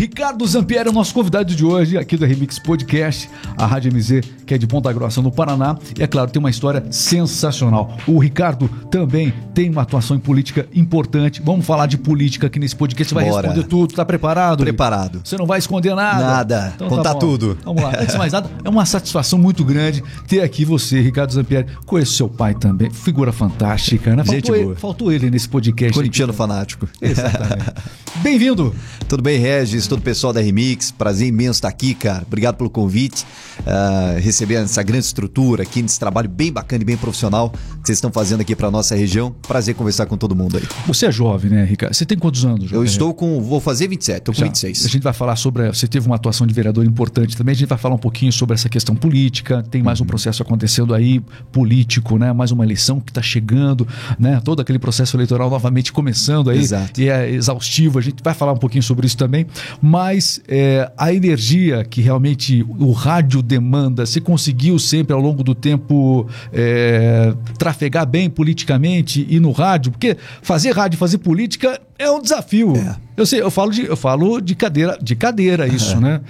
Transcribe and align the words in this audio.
Ricardo 0.00 0.46
Zampieri 0.46 0.88
é 0.88 0.90
o 0.90 0.94
nosso 0.94 1.12
convidado 1.12 1.54
de 1.54 1.62
hoje 1.62 1.98
aqui 1.98 2.16
do 2.16 2.24
Remix 2.24 2.58
Podcast, 2.58 3.28
a 3.54 3.66
Rádio 3.66 3.92
MZ, 3.92 4.22
que 4.46 4.54
é 4.54 4.56
de 4.56 4.66
Ponta 4.66 4.90
Grossa, 4.90 5.20
no 5.20 5.30
Paraná. 5.30 5.76
E 5.94 6.02
é 6.02 6.06
claro, 6.06 6.30
tem 6.30 6.40
uma 6.40 6.48
história 6.48 6.82
sensacional. 6.90 7.94
O 8.06 8.18
Ricardo 8.18 8.66
também 8.90 9.30
tem 9.52 9.68
uma 9.68 9.82
atuação 9.82 10.16
em 10.16 10.18
política 10.18 10.66
importante. 10.74 11.42
Vamos 11.44 11.66
falar 11.66 11.84
de 11.84 11.98
política 11.98 12.46
aqui 12.46 12.58
nesse 12.58 12.74
podcast. 12.74 13.10
Você 13.10 13.14
vai 13.14 13.28
Bora. 13.28 13.48
responder 13.48 13.68
tudo. 13.68 13.92
Tá 13.92 14.02
preparado? 14.02 14.62
Preparado. 14.62 15.20
Você 15.22 15.36
não 15.36 15.44
vai 15.44 15.58
esconder 15.58 15.94
nada? 15.94 16.24
Nada. 16.24 16.74
Contar 16.78 17.12
bom. 17.12 17.18
tudo. 17.18 17.58
Vamos 17.62 17.82
lá. 17.82 17.90
Antes 17.90 18.12
de 18.12 18.18
mais 18.18 18.32
nada, 18.32 18.50
é 18.64 18.70
uma 18.70 18.86
satisfação 18.86 19.38
muito 19.38 19.62
grande 19.66 20.02
ter 20.26 20.40
aqui 20.40 20.64
você, 20.64 21.02
Ricardo 21.02 21.34
Zampieri. 21.34 21.66
Conheço 21.84 22.14
seu 22.14 22.26
pai 22.26 22.54
também, 22.54 22.90
figura 22.90 23.32
fantástica, 23.32 24.16
né? 24.16 24.24
Gente 24.24 24.30
Faltou, 24.30 24.56
ele, 24.56 24.64
boa. 24.64 24.76
faltou 24.76 25.12
ele 25.12 25.30
nesse 25.30 25.46
podcast. 25.46 25.92
Corintiano 25.92 26.32
fanático. 26.32 26.88
Exatamente. 27.02 27.70
Bem-vindo. 28.22 28.74
Tudo 29.06 29.22
bem, 29.22 29.38
Regis? 29.38 29.89
Todo 29.90 29.98
o 29.98 30.02
pessoal 30.02 30.32
da 30.32 30.40
Remix. 30.40 30.92
Prazer 30.92 31.26
imenso 31.26 31.58
estar 31.58 31.66
aqui, 31.68 31.94
cara. 31.94 32.22
Obrigado 32.24 32.54
pelo 32.54 32.70
convite. 32.70 33.26
Ah, 33.66 34.14
receber 34.20 34.54
essa 34.54 34.80
grande 34.84 35.04
estrutura 35.04 35.64
aqui, 35.64 35.82
nesse 35.82 35.98
trabalho 35.98 36.28
bem 36.28 36.52
bacana 36.52 36.80
e 36.82 36.84
bem 36.84 36.96
profissional 36.96 37.50
que 37.50 37.58
vocês 37.86 37.98
estão 37.98 38.12
fazendo 38.12 38.40
aqui 38.40 38.54
para 38.54 38.70
nossa 38.70 38.94
região. 38.94 39.34
Prazer 39.48 39.74
conversar 39.74 40.06
com 40.06 40.16
todo 40.16 40.32
mundo 40.36 40.56
aí. 40.58 40.62
Você 40.86 41.06
é 41.06 41.10
jovem, 41.12 41.50
né, 41.50 41.64
Ricardo? 41.64 41.92
Você 41.92 42.06
tem 42.06 42.16
quantos 42.16 42.44
anos? 42.44 42.70
Eu 42.70 42.82
É, 42.84 42.86
estou 42.86 43.12
com. 43.12 43.40
Vou 43.40 43.60
fazer 43.60 43.88
27, 43.88 44.18
estou 44.18 44.32
com 44.32 44.38
já. 44.40 44.46
26. 44.46 44.84
A 44.84 44.88
gente 44.88 45.02
vai 45.02 45.12
falar 45.12 45.34
sobre. 45.34 45.66
Você 45.66 45.88
teve 45.88 46.06
uma 46.06 46.14
atuação 46.14 46.46
de 46.46 46.54
vereador 46.54 46.84
importante 46.86 47.36
também. 47.36 47.52
A 47.52 47.56
gente 47.56 47.68
vai 47.68 47.76
falar 47.78 47.96
um 47.96 47.98
pouquinho 47.98 48.32
sobre 48.32 48.54
essa 48.54 48.68
questão 48.68 48.94
política. 48.94 49.60
Tem 49.70 49.80
Uhum. 49.80 49.86
mais 49.86 50.00
um 50.00 50.04
processo 50.04 50.40
acontecendo 50.40 50.94
aí, 50.94 51.20
político, 51.50 52.16
né? 52.16 52.32
Mais 52.32 52.52
uma 52.52 52.64
eleição 52.64 53.00
que 53.00 53.10
está 53.10 53.20
chegando, 53.22 53.88
né? 54.20 54.40
Todo 54.44 54.60
aquele 54.62 54.78
processo 54.78 55.16
eleitoral 55.16 55.50
novamente 55.50 55.92
começando 55.92 56.48
aí. 56.48 56.58
Exato. 56.60 57.00
E 57.00 57.08
é 57.08 57.28
exaustivo. 57.28 57.98
A 57.98 58.02
gente 58.02 58.22
vai 58.22 58.34
falar 58.34 58.52
um 58.52 58.56
pouquinho 58.58 58.84
sobre 58.84 59.06
isso 59.06 59.16
também. 59.16 59.46
Mas 59.82 60.40
é, 60.46 60.90
a 60.96 61.12
energia 61.12 61.84
que 61.84 62.00
realmente 62.00 62.66
o 62.78 62.92
rádio 62.92 63.42
demanda, 63.42 64.04
você 64.04 64.20
conseguiu 64.20 64.78
sempre 64.78 65.14
ao 65.14 65.20
longo 65.20 65.42
do 65.42 65.54
tempo 65.54 66.26
é, 66.52 67.32
trafegar 67.58 68.06
bem 68.06 68.28
politicamente 68.28 69.26
e 69.28 69.40
no 69.40 69.52
rádio? 69.52 69.92
Porque 69.92 70.16
fazer 70.42 70.72
rádio 70.72 70.98
fazer 70.98 71.18
política 71.18 71.80
é 71.98 72.10
um 72.10 72.20
desafio. 72.20 72.76
É. 72.76 72.96
Eu 73.16 73.26
sei, 73.26 73.40
eu 73.40 73.50
falo 73.50 73.70
de, 73.70 73.84
eu 73.84 73.96
falo 73.96 74.40
de 74.40 74.54
cadeira, 74.54 74.98
de 75.00 75.14
cadeira 75.14 75.66
isso, 75.66 76.00
né? 76.00 76.20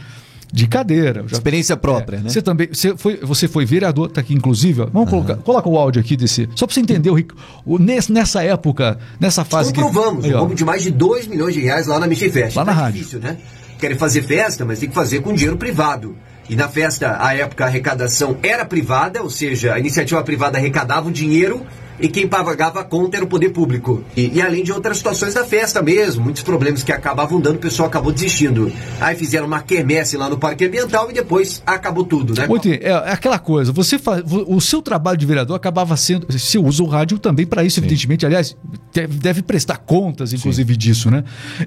De 0.52 0.66
cadeira. 0.66 1.22
Já- 1.26 1.32
Experiência 1.36 1.76
própria, 1.76 2.16
É. 2.16 2.20
né? 2.20 2.28
Você 2.28 2.42
também, 2.42 2.68
você 2.72 2.96
foi, 2.96 3.16
você 3.22 3.46
foi 3.46 3.64
vereador, 3.64 4.10
tá 4.10 4.20
aqui 4.20 4.34
inclusive. 4.34 4.82
ó. 4.82 4.86
Vamos 4.86 5.08
colocar, 5.10 5.36
coloca 5.36 5.68
o 5.68 5.78
áudio 5.78 6.00
aqui 6.00 6.16
desse, 6.16 6.48
só 6.56 6.66
para 6.66 6.74
você 6.74 6.80
entender 6.80 7.10
o, 7.10 7.16
o 7.64 7.78
nessa 7.78 8.42
época, 8.42 8.98
nessa 9.20 9.44
fase 9.44 9.72
Comprovamos 9.72 10.24
um 10.24 10.34
ó. 10.34 10.38
roubo 10.40 10.54
de 10.54 10.64
mais 10.64 10.82
de 10.82 10.90
2 10.90 11.26
milhões 11.28 11.54
de 11.54 11.60
reais 11.60 11.86
lá 11.86 11.98
na 12.00 12.06
Michi 12.06 12.28
Fest. 12.30 12.56
Lá 12.56 12.64
na 12.64 12.72
Tá 12.74 12.80
rádio. 12.80 12.98
difícil, 12.98 13.20
né? 13.20 13.36
Querem 13.78 13.96
fazer 13.96 14.22
festa, 14.22 14.64
mas 14.64 14.78
tem 14.78 14.88
que 14.88 14.94
fazer 14.94 15.20
com 15.20 15.32
dinheiro 15.32 15.56
privado. 15.56 16.16
E 16.48 16.56
na 16.56 16.68
festa, 16.68 17.16
à 17.20 17.32
época, 17.34 17.64
a 17.64 17.68
arrecadação 17.68 18.36
era 18.42 18.64
privada, 18.64 19.22
ou 19.22 19.30
seja, 19.30 19.72
a 19.74 19.78
iniciativa 19.78 20.20
privada 20.24 20.58
arrecadava 20.58 21.08
o 21.08 21.12
dinheiro 21.12 21.64
e 22.00 22.08
quem 22.08 22.26
pagava 22.26 22.80
a 22.80 22.84
conta 22.84 23.16
era 23.16 23.24
o 23.24 23.28
poder 23.28 23.50
público. 23.50 24.02
E, 24.16 24.30
e 24.34 24.42
além 24.42 24.62
de 24.62 24.72
outras 24.72 24.96
situações 24.98 25.34
da 25.34 25.44
festa 25.44 25.82
mesmo, 25.82 26.24
muitos 26.24 26.42
problemas 26.42 26.82
que 26.82 26.92
acabavam 26.92 27.40
dando, 27.40 27.56
o 27.56 27.60
pessoal 27.60 27.88
acabou 27.88 28.12
desistindo. 28.12 28.72
Aí 29.00 29.16
fizeram 29.16 29.46
uma 29.46 29.60
quermesse 29.62 30.16
lá 30.16 30.28
no 30.28 30.38
Parque 30.38 30.64
Ambiental 30.64 31.10
e 31.10 31.14
depois 31.14 31.62
acabou 31.66 32.04
tudo, 32.04 32.34
né? 32.34 32.46
Muito, 32.46 32.68
é, 32.68 32.78
é 32.82 33.12
aquela 33.12 33.38
coisa, 33.38 33.72
você 33.72 33.98
faz, 33.98 34.22
o 34.46 34.60
seu 34.60 34.82
trabalho 34.82 35.18
de 35.18 35.26
vereador 35.26 35.56
acabava 35.56 35.96
sendo. 35.96 36.26
Você 36.30 36.58
usa 36.58 36.82
o 36.82 36.86
rádio 36.86 37.18
também 37.18 37.46
para 37.46 37.64
isso, 37.64 37.80
evidentemente. 37.80 38.24
Aliás, 38.26 38.56
deve, 38.92 39.18
deve 39.18 39.42
prestar 39.42 39.78
contas, 39.78 40.32
inclusive, 40.32 40.76
disso, 40.76 41.10
né? 41.10 41.24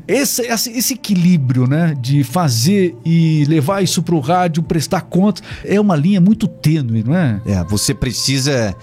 Esse, 0.08 0.42
esse, 0.44 0.72
esse 0.72 0.94
equilíbrio, 0.94 1.68
né? 1.68 1.96
De 2.00 2.24
fazer 2.24 2.96
e 3.06 3.46
levar 3.48 3.84
isso 3.84 4.02
para 4.02 4.16
o 4.16 4.20
rádio, 4.20 4.64
prestar 4.64 5.02
contas, 5.02 5.44
é 5.64 5.80
uma 5.80 5.96
linha 5.96 6.20
muito 6.20 6.48
tênue, 6.48 7.04
não 7.04 7.16
é? 7.16 7.42
É, 7.46 7.64
você 7.64 7.94
precisa. 7.94 8.76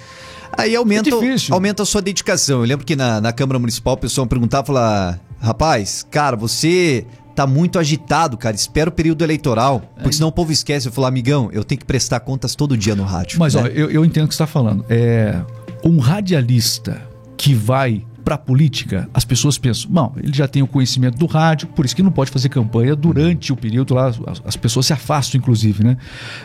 Aí 0.60 0.76
aumenta, 0.76 1.10
É 1.10 1.36
aumenta 1.50 1.82
a 1.82 1.86
sua 1.86 2.02
dedicação. 2.02 2.60
Eu 2.60 2.66
lembro 2.66 2.84
que 2.84 2.96
na, 2.96 3.20
na 3.20 3.32
Câmara 3.32 3.58
Municipal 3.58 3.94
o 3.94 3.96
pessoal 3.96 4.26
perguntava, 4.26 4.66
falar, 4.66 5.20
rapaz, 5.40 6.06
cara, 6.10 6.36
você 6.36 7.06
tá 7.34 7.46
muito 7.46 7.78
agitado, 7.78 8.36
cara, 8.36 8.54
espera 8.54 8.90
o 8.90 8.92
período 8.92 9.24
eleitoral, 9.24 9.80
porque 9.94 10.12
senão 10.12 10.28
o 10.28 10.32
povo 10.32 10.52
esquece. 10.52 10.88
Eu 10.88 10.92
falo, 10.92 11.06
amigão, 11.06 11.48
eu 11.52 11.64
tenho 11.64 11.78
que 11.78 11.86
prestar 11.86 12.20
contas 12.20 12.54
todo 12.54 12.76
dia 12.76 12.94
no 12.94 13.04
rádio. 13.04 13.38
Mas, 13.38 13.54
né? 13.54 13.62
ó, 13.62 13.66
eu, 13.66 13.90
eu 13.90 14.04
entendo 14.04 14.24
o 14.24 14.28
que 14.28 14.34
você 14.34 14.42
está 14.42 14.46
falando. 14.46 14.84
É, 14.88 15.40
um 15.84 15.98
radialista 15.98 17.00
que 17.36 17.54
vai 17.54 18.04
para 18.24 18.36
política, 18.36 19.08
as 19.14 19.24
pessoas 19.24 19.56
pensam, 19.56 19.90
não, 19.90 20.12
ele 20.22 20.32
já 20.32 20.46
tem 20.46 20.62
o 20.62 20.66
conhecimento 20.66 21.16
do 21.18 21.26
rádio, 21.26 21.68
por 21.68 21.84
isso 21.84 21.96
que 21.96 22.02
não 22.02 22.12
pode 22.12 22.30
fazer 22.30 22.50
campanha 22.50 22.94
durante 22.94 23.52
o 23.52 23.56
período 23.56 23.94
lá, 23.94 24.08
as, 24.08 24.42
as 24.44 24.56
pessoas 24.56 24.86
se 24.86 24.92
afastam, 24.92 25.38
inclusive, 25.38 25.82
né? 25.82 25.96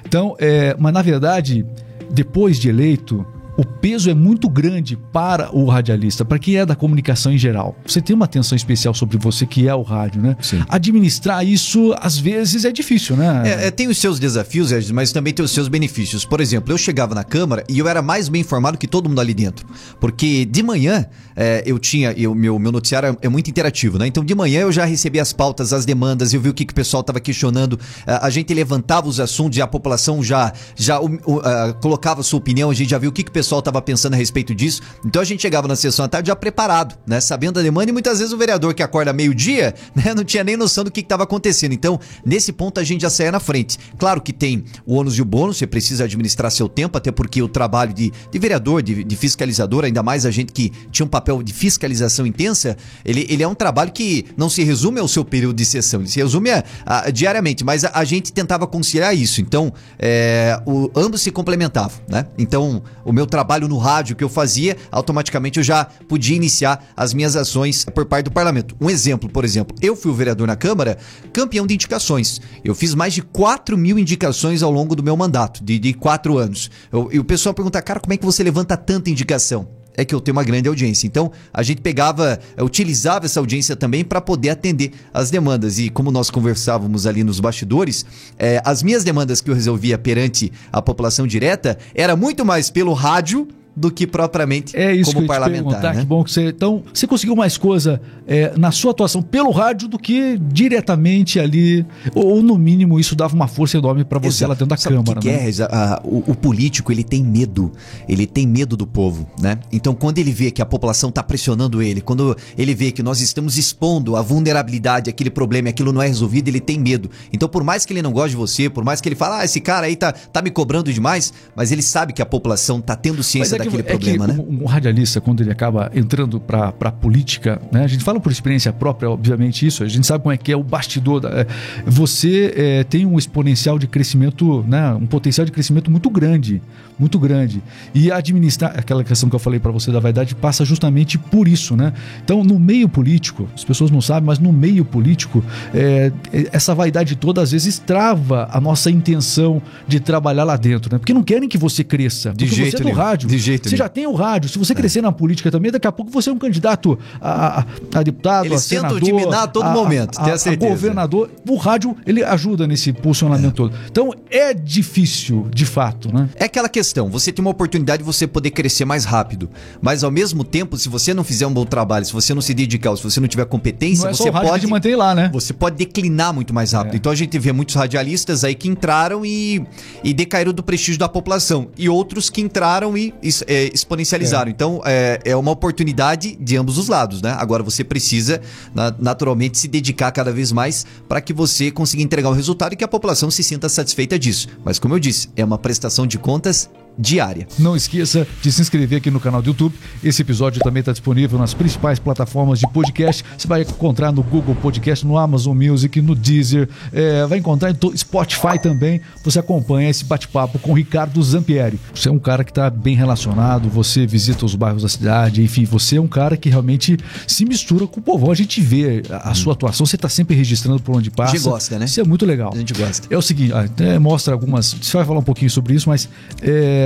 Então, 0.06 0.36
é, 0.40 0.76
mas 0.80 0.94
na 0.94 1.02
verdade, 1.02 1.66
depois 2.10 2.58
de 2.58 2.70
eleito, 2.70 3.26
o 3.58 3.66
peso 3.66 4.10
é 4.10 4.14
muito 4.14 4.50
grande 4.50 4.98
para 4.98 5.56
o 5.56 5.66
radialista, 5.66 6.26
para 6.26 6.38
quem 6.38 6.58
é 6.58 6.66
da 6.66 6.76
comunicação 6.76 7.32
em 7.32 7.38
geral. 7.38 7.76
Você 7.86 8.02
tem 8.02 8.16
uma 8.16 8.26
atenção 8.26 8.56
especial 8.56 8.94
sobre 8.94 9.18
você, 9.18 9.46
que 9.46 9.68
é 9.68 9.74
o 9.74 9.82
rádio, 9.82 10.22
né? 10.22 10.36
Sim. 10.42 10.64
Administrar 10.68 11.46
isso, 11.46 11.96
às 12.00 12.18
vezes, 12.18 12.66
é 12.66 12.72
difícil, 12.72 13.16
né? 13.16 13.44
É, 13.46 13.68
é, 13.68 13.72
tem 13.72 13.88
os 13.88 13.98
seus 13.98 14.20
desafios, 14.20 14.72
mas 14.92 15.12
também 15.12 15.34
tem 15.34 15.44
os 15.44 15.52
seus 15.52 15.68
benefícios. 15.68 16.26
Por 16.26 16.42
exemplo, 16.42 16.74
eu 16.74 16.78
chegava 16.78 17.16
na 17.16 17.24
Câmara 17.24 17.64
e 17.70 17.80
eu 17.80 17.88
era 17.88 18.02
mais 18.02 18.28
bem 18.28 18.42
informado 18.42 18.78
que 18.78 18.88
todo 18.88 19.08
mundo 19.08 19.22
ali 19.22 19.34
dentro. 19.34 19.66
Porque 20.00 20.44
de 20.46 20.62
manhã 20.62 21.06
é, 21.36 21.64
eu 21.66 21.80
tinha. 21.80 22.12
Eu, 22.12 22.36
meu, 22.36 22.60
meu 22.60 22.72
noticiário 22.72 23.18
é 23.22 23.30
muito 23.30 23.50
interativo, 23.50 23.98
né? 23.98 24.08
Então 24.08 24.24
de 24.24 24.36
manhã 24.36 24.62
eu 24.62 24.72
já 24.72 24.84
recebia 24.84 25.22
as 25.22 25.32
pautas, 25.32 25.72
as 25.72 25.86
demandas, 25.86 26.34
eu 26.34 26.42
vi 26.42 26.50
o 26.50 26.54
que, 26.54 26.66
que 26.66 26.74
o 26.74 26.76
pessoal 26.76 27.02
estava 27.02 27.20
questionando. 27.20 27.80
A, 28.06 28.28
a 28.28 28.30
gente 28.30 28.54
levantava 28.54 29.08
os 29.08 29.20
assuntos 29.20 29.58
e 29.58 29.62
a 29.62 29.68
população 29.68 30.22
já, 30.22 30.52
já 30.76 30.98
ah, 30.98 31.74
colocava 31.82 32.22
a 32.22 32.24
sua 32.24 32.40
opinião, 32.40 32.70
a 32.70 32.74
gente 32.74 32.90
já 32.90 32.98
viu 32.98 33.10
o 33.10 33.14
que, 33.14 33.24
que 33.24 33.30
o 33.30 33.34
pessoal 33.34 33.45
estava 33.46 33.82
pensando 33.82 34.14
a 34.14 34.18
respeito 34.18 34.54
disso. 34.56 34.82
Então 35.06 35.22
a 35.22 35.26
gente 35.26 35.42
chegava 35.42 35.68
na 35.68 35.76
sessão 35.76 36.06
à 36.06 36.08
tarde 36.08 36.28
já 36.28 36.36
preparado, 36.36 36.96
né? 37.06 37.20
Sabendo 37.20 37.60
a 37.60 37.64
demanda 37.64 37.90
e 37.90 37.94
muitas 37.94 38.20
vezes 38.20 38.34
o 38.34 38.38
vereador 38.38 38.74
que 38.74 38.84
acorda 38.84 39.12
meio-dia, 39.14 39.74
né? 39.96 40.14
Não 40.16 40.24
tinha 40.24 40.44
nem 40.44 40.58
noção 40.58 40.84
do 40.84 40.92
que 40.92 41.00
estava 41.02 41.24
acontecendo. 41.24 41.74
Então, 41.74 42.00
nesse 42.26 42.52
ponto 42.52 42.80
a 42.80 42.84
gente 42.84 43.02
já 43.02 43.10
saía 43.10 43.32
na 43.32 43.40
frente. 43.40 43.78
Claro 43.98 44.22
que 44.22 44.34
tem 44.34 44.64
o 44.86 44.96
ônus 44.96 45.18
e 45.18 45.22
o 45.22 45.26
bônus, 45.26 45.58
você 45.58 45.68
precisa 45.68 46.04
administrar 46.06 46.52
seu 46.52 46.68
tempo, 46.70 46.98
até 46.98 47.12
porque 47.12 47.42
o 47.42 47.48
trabalho 47.48 47.94
de, 47.94 48.12
de 48.32 48.40
vereador, 48.40 48.82
de, 48.82 49.04
de 49.04 49.16
fiscalizador, 49.16 49.86
ainda 49.86 50.02
mais 50.04 50.26
a 50.26 50.32
gente 50.32 50.52
que 50.52 50.72
tinha 50.92 51.06
um 51.06 51.10
papel 51.10 51.42
de 51.44 51.54
fiscalização 51.54 52.26
intensa, 52.26 52.78
ele, 53.04 53.26
ele 53.30 53.44
é 53.44 53.48
um 53.48 53.56
trabalho 53.56 53.92
que 53.92 54.26
não 54.38 54.50
se 54.50 54.64
resume 54.64 55.00
ao 55.00 55.08
seu 55.08 55.24
período 55.26 55.56
de 55.56 55.66
sessão, 55.66 56.00
ele 56.02 56.10
se 56.10 56.20
resume 56.20 56.50
a, 56.52 56.64
a- 56.86 57.10
diariamente, 57.10 57.64
mas 57.64 57.84
a, 57.84 57.92
a 57.94 58.04
gente 58.04 58.32
tentava 58.34 58.66
conciliar 58.68 59.16
isso. 59.16 59.42
Então, 59.42 59.72
é, 60.00 60.60
o- 60.66 60.90
ambos 60.96 61.22
se 61.22 61.32
complementavam, 61.32 61.98
né? 62.08 62.26
Então, 62.38 62.82
o 63.04 63.12
meu 63.12 63.26
trabalho 63.36 63.68
no 63.68 63.78
rádio 63.78 64.16
que 64.16 64.24
eu 64.24 64.30
fazia, 64.30 64.78
automaticamente 64.90 65.58
eu 65.60 65.64
já 65.64 65.84
podia 66.08 66.38
iniciar 66.38 66.82
as 66.96 67.14
minhas 67.14 67.36
ações 67.36 67.84
por 67.84 68.06
parte 68.06 68.24
do 68.26 68.32
parlamento. 68.32 68.74
Um 68.80 68.90
exemplo, 68.90 69.30
por 69.30 69.44
exemplo, 69.44 69.76
eu 69.82 69.94
fui 69.94 70.10
o 70.10 70.14
vereador 70.14 70.48
na 70.48 70.56
Câmara, 70.56 70.98
campeão 71.34 71.68
de 71.68 71.74
indicações. 71.74 72.40
Eu 72.64 72.74
fiz 72.74 72.96
mais 72.96 73.14
de 73.14 73.22
4 73.22 73.78
mil 73.78 74.00
indicações 74.00 74.64
ao 74.64 74.72
longo 74.72 74.96
do 74.96 75.04
meu 75.04 75.18
mandato, 75.18 75.62
de, 75.62 75.78
de 75.78 75.94
quatro 75.94 76.38
anos. 76.38 76.72
Eu- 76.90 77.10
e 77.12 77.20
o 77.20 77.26
pessoal 77.26 77.54
pergunta, 77.54 77.82
cara, 77.82 78.00
como 78.00 78.14
é 78.14 78.18
que 78.18 78.24
você 78.26 78.42
levanta 78.42 78.78
tanta 78.78 79.10
indicação? 79.10 79.68
É 79.98 80.06
que 80.06 80.14
eu 80.14 80.22
tenho 80.22 80.36
uma 80.36 80.44
grande 80.44 80.68
audiência. 80.68 81.08
Então, 81.08 81.32
a 81.54 81.64
gente 81.64 81.82
pegava, 81.82 82.40
eh, 82.58 82.64
utilizava 82.64 83.26
essa 83.26 83.40
audiência 83.40 83.76
também 83.76 84.04
para 84.04 84.22
poder 84.22 84.50
atender 84.50 84.92
as 85.14 85.30
demandas. 85.30 85.80
E 85.80 85.90
como 85.90 86.12
nós 86.12 86.30
conversávamos 86.30 87.06
ali 87.06 87.24
nos 87.24 87.40
bastidores, 87.40 88.06
eh, 88.38 88.62
as 88.64 88.84
minhas 88.84 89.04
demandas 89.04 89.42
que 89.42 89.50
eu 89.50 89.56
resolvia 89.56 89.98
perante 89.98 90.52
a 90.72 90.82
população 90.82 91.26
direta 91.26 91.78
era 91.94 92.16
muito 92.16 92.46
mais 92.46 92.70
pelo 92.70 92.94
rádio 92.94 93.48
do 93.76 93.92
que 93.92 94.08
propriamente 94.08 94.76
É 94.76 94.94
isso 94.96 95.12
como 95.12 95.26
que 95.26 95.32
eu 95.32 95.36
ia 95.36 95.40
te 95.40 95.44
parlamentar. 95.44 95.92
Que 95.92 95.98
Né? 95.98 96.06
bom 96.06 96.24
que 96.24 96.32
você. 96.32 96.48
Então, 96.48 96.84
você 96.94 97.06
conseguiu 97.06 97.36
mais 97.36 97.58
coisa 97.58 98.02
é, 98.26 98.54
na 98.58 98.72
sua 98.72 98.92
atuação 98.92 99.22
pelo 99.22 99.52
rádio 99.52 99.88
do 99.88 100.00
que 100.00 100.38
diretamente 100.38 101.40
ali. 101.40 101.86
Ou, 102.14 102.26
ou, 102.28 102.44
no 102.44 102.58
mínimo, 102.58 103.00
isso 103.00 103.16
dava 103.16 103.36
uma 103.36 103.48
força 103.48 103.78
enorme 103.78 104.06
para 104.06 104.20
você 104.20 104.28
Exato. 104.28 104.50
lá 104.50 104.54
dentro 104.56 104.68
da 104.68 104.78
Sabe 104.78 104.96
Câmara. 104.96 105.20
O, 105.20 105.22
que 105.22 105.28
que 105.28 105.34
né? 105.34 105.42
é, 105.42 105.44
Reza? 105.44 105.68
Ah, 105.72 106.02
o, 106.04 106.32
o 106.32 106.36
político 106.36 106.92
ele 106.92 107.04
tem 107.04 107.24
medo, 107.24 107.72
ele 108.08 108.26
tem 108.26 108.48
medo 108.48 108.78
do 108.78 108.88
povo, 108.88 109.28
né? 109.40 109.58
Então 109.72 109.94
quando 109.94 110.20
ele 110.20 110.32
vê 110.32 110.52
que 110.52 110.62
a 110.62 110.66
população 110.66 111.10
está 111.10 111.22
pressionando 111.22 111.82
ele, 111.82 112.02
quando 112.02 112.36
ele 112.58 112.74
vê 112.74 112.92
que 112.92 113.04
nós 113.04 113.20
estamos 113.20 113.58
expondo 113.58 114.16
a 114.16 114.22
vulnerabilidade, 114.22 115.10
aquele 115.10 115.30
problema, 115.30 115.68
e 115.68 115.72
aquilo 115.72 115.92
não 115.92 116.02
é 116.02 116.08
resolvido, 116.08 116.48
ele 116.48 116.60
tem 116.60 116.80
medo. 116.80 117.10
Então 117.34 117.50
por 117.50 117.64
mais 117.64 117.86
que 117.86 117.92
ele 117.92 118.02
não 118.02 118.12
goste 118.12 118.32
de 118.32 118.38
você, 118.38 118.70
por 118.70 118.84
mais 118.84 119.02
que 119.02 119.10
ele 119.10 119.16
fale, 119.16 119.42
ah, 119.42 119.46
esse 119.46 119.60
cara 119.60 119.88
aí 119.88 119.96
tá, 119.96 120.12
tá 120.12 120.42
me 120.42 120.50
cobrando 120.50 120.92
demais, 120.94 121.34
mas 121.56 121.72
ele 121.72 121.82
sabe 121.82 122.14
que 122.14 122.22
a 122.22 122.26
população 122.26 122.80
tá 122.80 122.96
tendo 122.96 123.22
ciência 123.24 123.56
é 123.56 123.65
daquele 123.72 123.88
é 123.88 124.18
problema, 124.18 124.28
que 124.28 124.34
né? 124.34 124.46
Um, 124.48 124.64
um 124.64 124.66
radialista, 124.66 125.22
quando 125.22 125.42
ele 125.42 125.52
acaba 125.52 125.92
entrando 125.94 126.40
para 126.40 126.74
a 126.80 126.92
política, 126.92 127.62
né? 127.72 127.84
A 127.84 127.88
gente 127.88 128.04
fala 128.04 128.20
por 128.20 128.32
experiência 128.32 128.72
própria, 128.74 129.10
obviamente, 129.10 129.66
isso. 129.66 129.84
A 129.84 129.88
gente 129.88 130.06
sabe 130.06 130.24
como 130.24 130.34
é 130.34 130.38
que 130.38 130.52
é 130.52 130.58
o 130.58 130.64
bastidor. 130.64 131.20
Da, 131.22 131.30
é, 131.30 131.48
você 131.86 132.54
é, 132.56 132.84
tem 132.84 133.06
um 133.06 133.18
exponencial 133.18 133.78
de 133.80 133.88
crescimento, 133.88 134.64
né? 134.68 134.94
Um 134.94 135.06
potencial 135.06 135.46
de 135.46 135.52
crescimento 135.52 135.90
muito 135.92 136.10
grande, 136.10 136.62
muito 136.98 137.20
grande. 137.20 137.62
E 137.94 138.12
administrar, 138.12 138.74
aquela 138.78 139.04
questão 139.04 139.30
que 139.30 139.36
eu 139.36 139.40
falei 139.40 139.60
para 139.60 139.72
você 139.72 139.92
da 139.92 140.00
vaidade, 140.00 140.36
passa 140.36 140.66
justamente 140.66 141.18
por 141.18 141.48
isso, 141.48 141.76
né? 141.76 141.94
Então, 142.24 142.44
no 142.44 142.60
meio 142.60 142.88
político, 142.90 143.48
as 143.56 143.64
pessoas 143.64 143.92
não 143.92 144.02
sabem, 144.02 144.26
mas 144.26 144.40
no 144.40 144.52
meio 144.52 144.86
político, 144.86 145.44
é, 145.74 146.12
essa 146.52 146.74
vaidade 146.74 147.16
toda 147.16 147.42
às 147.42 147.52
vezes 147.52 147.80
trava 147.80 148.50
a 148.52 148.60
nossa 148.60 148.90
intenção 148.90 149.62
de 149.88 150.00
trabalhar 150.00 150.44
lá 150.44 150.58
dentro, 150.58 150.92
né? 150.92 150.98
Porque 150.98 151.14
não 151.14 151.24
querem 151.24 151.48
que 151.48 151.58
você 151.58 151.84
cresça. 151.84 152.34
De 152.34 152.46
porque 152.46 152.56
jeito 152.56 152.72
você 152.72 152.78
é 152.78 152.80
do 152.80 152.86
nenhum. 152.86 152.98
rádio. 152.98 153.30
De 153.30 153.38
jeito 153.38 153.55
você 153.64 153.70
nenhum. 153.70 153.78
já 153.78 153.90
tem 153.90 154.08
o 154.08 154.14
rádio. 154.14 154.50
Se 154.50 154.58
você 154.60 154.74
crescer 154.76 155.02
na 155.02 155.12
política 155.12 155.50
também, 155.52 155.72
daqui 155.72 155.88
a 155.88 155.92
pouco 155.92 156.12
você 156.12 156.30
é 156.30 156.34
um 156.34 156.38
candidato 156.38 156.98
a, 157.22 157.60
a, 157.62 157.66
a 158.00 158.04
deputado, 158.04 158.46
Eles 158.46 158.66
a 158.66 158.70
tentam 158.70 158.90
senador. 158.90 159.02
te 159.04 159.14
minar 159.14 159.44
a 159.44 159.48
todo 159.48 159.70
momento, 159.70 160.20
a, 160.20 160.34
a 160.34 160.38
certeza. 160.38 160.70
governador. 160.72 161.30
O 161.48 161.56
rádio, 161.56 161.96
ele 162.06 162.24
ajuda 162.24 162.68
nesse 162.68 162.92
posicionamento 162.94 163.54
todo. 163.54 163.74
Então, 163.90 164.14
é 164.30 164.54
difícil, 164.54 165.48
de 165.54 165.66
fato, 165.66 166.14
né? 166.14 166.30
É 166.36 166.46
aquela 166.46 166.70
questão, 166.70 167.10
você 167.10 167.32
tem 167.32 167.44
uma 167.44 167.52
oportunidade 167.52 168.00
de 168.00 168.06
você 168.06 168.28
poder 168.28 168.52
crescer 168.52 168.86
mais 168.86 169.06
rápido, 169.06 169.50
mas 169.82 170.04
ao 170.04 170.12
mesmo 170.12 170.44
tempo, 170.44 170.78
se 170.78 170.90
você 170.90 171.14
não 171.14 171.24
fizer 171.24 171.48
um 171.48 171.54
bom 171.54 171.66
trabalho, 171.66 172.06
se 172.06 172.14
você 172.14 172.34
não 172.34 172.42
se 172.42 172.54
dedicar, 172.54 172.96
se 172.98 173.04
você 173.04 173.20
não 173.20 173.28
tiver 173.28 173.46
competência, 173.46 174.04
Não 174.06 174.12
é 174.12 174.14
só 174.14 174.24
você 174.24 174.30
o 174.30 174.34
rádio 174.34 174.46
que 174.48 174.52
pode 174.54 174.66
te 174.66 174.70
mantém 174.70 174.96
lá, 174.96 175.16
né? 175.16 175.30
você 175.32 175.54
pode 175.54 175.76
declinar 175.78 176.34
muito 176.34 176.54
mais 176.54 176.72
rápido. 176.74 176.94
É. 176.94 176.98
Então 176.98 177.12
a 177.12 177.16
gente 177.16 177.38
vê 177.40 177.52
muitos 177.52 177.76
radialistas 177.76 178.44
aí 178.44 178.54
que 178.56 178.68
entraram 178.68 179.26
e, 179.26 179.66
e 180.04 180.14
decaíram 180.14 180.52
do 180.54 180.64
prestígio 180.64 181.00
da 181.00 181.08
população. 181.10 181.68
E 181.78 181.88
outros 181.90 182.30
que 182.30 182.42
entraram 182.42 182.98
e 182.98 183.14
es- 183.22 183.44
é, 183.48 183.70
exponencializaram. 183.74 184.50
Então 184.52 184.82
é, 184.86 185.20
é 185.26 185.36
uma 185.36 185.52
oportunidade 185.52 186.36
de 186.40 186.58
ambos 186.58 186.78
os 186.78 186.88
lados, 186.88 187.22
né? 187.22 187.36
Agora 187.38 187.64
você 187.64 187.84
precisa 187.84 188.42
na- 188.74 188.94
naturalmente 189.00 189.58
se 189.58 189.68
dedicar 189.68 190.12
cada 190.12 190.32
vez 190.32 190.52
mais 190.52 190.86
para 191.08 191.22
que 191.22 191.34
você 191.34 191.72
consiga 191.72 192.02
entregar 192.04 192.30
o 192.30 192.34
resultado 192.34 192.74
e 192.74 192.76
que 192.76 192.84
a 192.84 192.88
população 192.88 193.30
se 193.32 193.44
sinta 193.44 193.68
satisfeita 193.70 194.18
disso. 194.18 194.48
Mas 194.64 194.80
como 194.80 194.94
eu 194.94 195.00
disse, 195.00 195.30
é 195.36 195.44
uma 195.44 195.58
prestação 195.58 196.06
de 196.08 196.18
contas 196.18 196.70
diária. 196.98 197.48
Não 197.60 197.76
esqueça 197.76 198.28
de 198.42 198.52
se 198.52 198.62
inscrever 198.62 198.98
aqui 198.98 199.12
no 199.12 199.20
canal 199.20 199.42
do 199.42 199.48
YouTube. 199.48 199.76
Esse 200.04 200.22
episódio 200.22 200.62
também 200.62 200.80
está 200.80 200.92
disponível 200.92 201.38
nas 201.38 201.54
principais 201.54 202.00
plataformas 202.00 202.60
de 202.60 202.68
podcast. 202.72 203.24
Você 203.38 203.48
vai 203.48 203.62
encontrar 203.62 204.12
no 204.12 204.24
Google 204.24 204.56
Podcast, 204.56 205.06
no 205.06 205.18
Amazon 205.18 205.58
Music, 205.58 206.02
no 206.02 206.16
Deezer, 206.16 206.70
é, 206.92 207.26
vai 207.26 207.40
encontrar 207.40 207.72
em 207.72 207.98
Spotify 207.98 208.60
também. 208.62 209.02
Você 209.24 209.40
acompanha 209.40 209.90
esse 209.90 210.06
bate-papo 210.06 210.60
com 210.60 210.72
o 210.72 210.74
Ricardo 210.74 211.22
Zampieri. 211.22 211.80
Você 211.94 212.10
é 212.10 212.12
um 212.12 212.20
cara 212.20 212.44
que 212.44 212.52
está 212.52 212.70
bem 212.70 212.96
relacionado, 212.96 213.70
você 213.70 214.06
visita 214.06 214.46
os 214.46 214.56
bairros 214.56 214.84
da 214.84 214.90
cidade, 214.90 215.42
enfim, 215.42 215.66
você 215.66 215.98
é 215.98 216.02
um 216.02 216.08
cara 216.08 216.38
que 216.38 216.50
realmente 216.50 216.98
se 217.28 217.46
mistura 217.46 217.88
com 217.88 218.00
o 218.00 218.04
povo. 218.04 218.32
A 218.32 218.36
gente 218.36 218.62
vê 218.62 219.04
a, 219.10 219.32
a 219.32 219.34
sua 219.34 219.54
atuação, 219.54 219.86
você 219.86 219.96
está 219.96 220.10
sempre 220.10 220.36
registrando 220.36 220.80
por 220.80 220.96
onde 220.96 221.10
passa. 221.12 221.36
gente 221.36 221.44
gosta, 221.44 221.80
né? 221.80 221.86
Isso 221.86 222.00
é 222.00 222.04
muito 222.04 222.26
legal. 222.26 222.52
A 222.54 222.58
gente 222.58 222.74
gosta. 222.74 223.08
É 223.10 223.18
o 223.18 223.22
seguinte, 223.22 223.54
até 223.54 223.98
mostra 224.00 224.34
algumas. 224.34 224.74
Você 224.74 224.98
vai 224.98 225.06
falar 225.06 225.20
um 225.20 225.24
pouquinho 225.24 225.50
sobre 225.50 225.74
isso, 225.74 225.90
mas 225.90 226.10
é, 226.42 226.85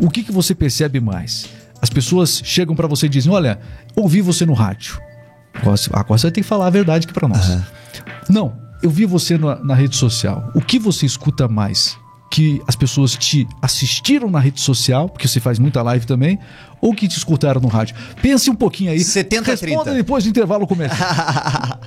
o 0.00 0.10
que, 0.10 0.22
que 0.22 0.32
você 0.32 0.54
percebe 0.54 1.00
mais? 1.00 1.46
As 1.80 1.90
pessoas 1.90 2.40
chegam 2.44 2.74
pra 2.74 2.86
você 2.88 3.06
e 3.06 3.08
dizem: 3.08 3.32
Olha, 3.32 3.58
ouvi 3.94 4.20
você 4.20 4.44
no 4.46 4.52
rádio. 4.54 4.98
Agora 5.54 5.76
você- 5.76 5.90
Agora 5.92 6.18
você 6.18 6.26
vai 6.26 6.32
ter 6.32 6.40
que 6.40 6.46
falar 6.46 6.66
a 6.66 6.70
verdade 6.70 7.04
aqui 7.06 7.14
pra 7.14 7.28
nós. 7.28 7.46
Não, 8.28 8.54
eu 8.82 8.90
vi 8.90 9.04
você 9.06 9.36
na, 9.38 9.56
na 9.56 9.74
rede 9.74 9.96
social. 9.96 10.50
O 10.54 10.60
que 10.60 10.78
você 10.78 11.04
escuta 11.06 11.46
mais? 11.46 11.96
Que 12.30 12.60
as 12.66 12.74
pessoas 12.74 13.16
te 13.16 13.46
assistiram 13.62 14.28
na 14.30 14.40
rede 14.40 14.60
social, 14.60 15.08
porque 15.08 15.28
você 15.28 15.38
faz 15.38 15.58
muita 15.58 15.80
live 15.82 16.04
também, 16.06 16.38
ou 16.80 16.92
que 16.94 17.06
te 17.06 17.16
escutaram 17.16 17.60
no 17.60 17.68
rádio? 17.68 17.94
Pense 18.20 18.50
um 18.50 18.54
pouquinho 18.56 18.90
aí. 18.90 18.98
70 19.00 19.42
a 19.42 19.52
Responda 19.52 19.82
30. 19.84 19.94
depois 19.94 20.24
do 20.24 20.30
intervalo 20.30 20.66
comercial. 20.66 21.08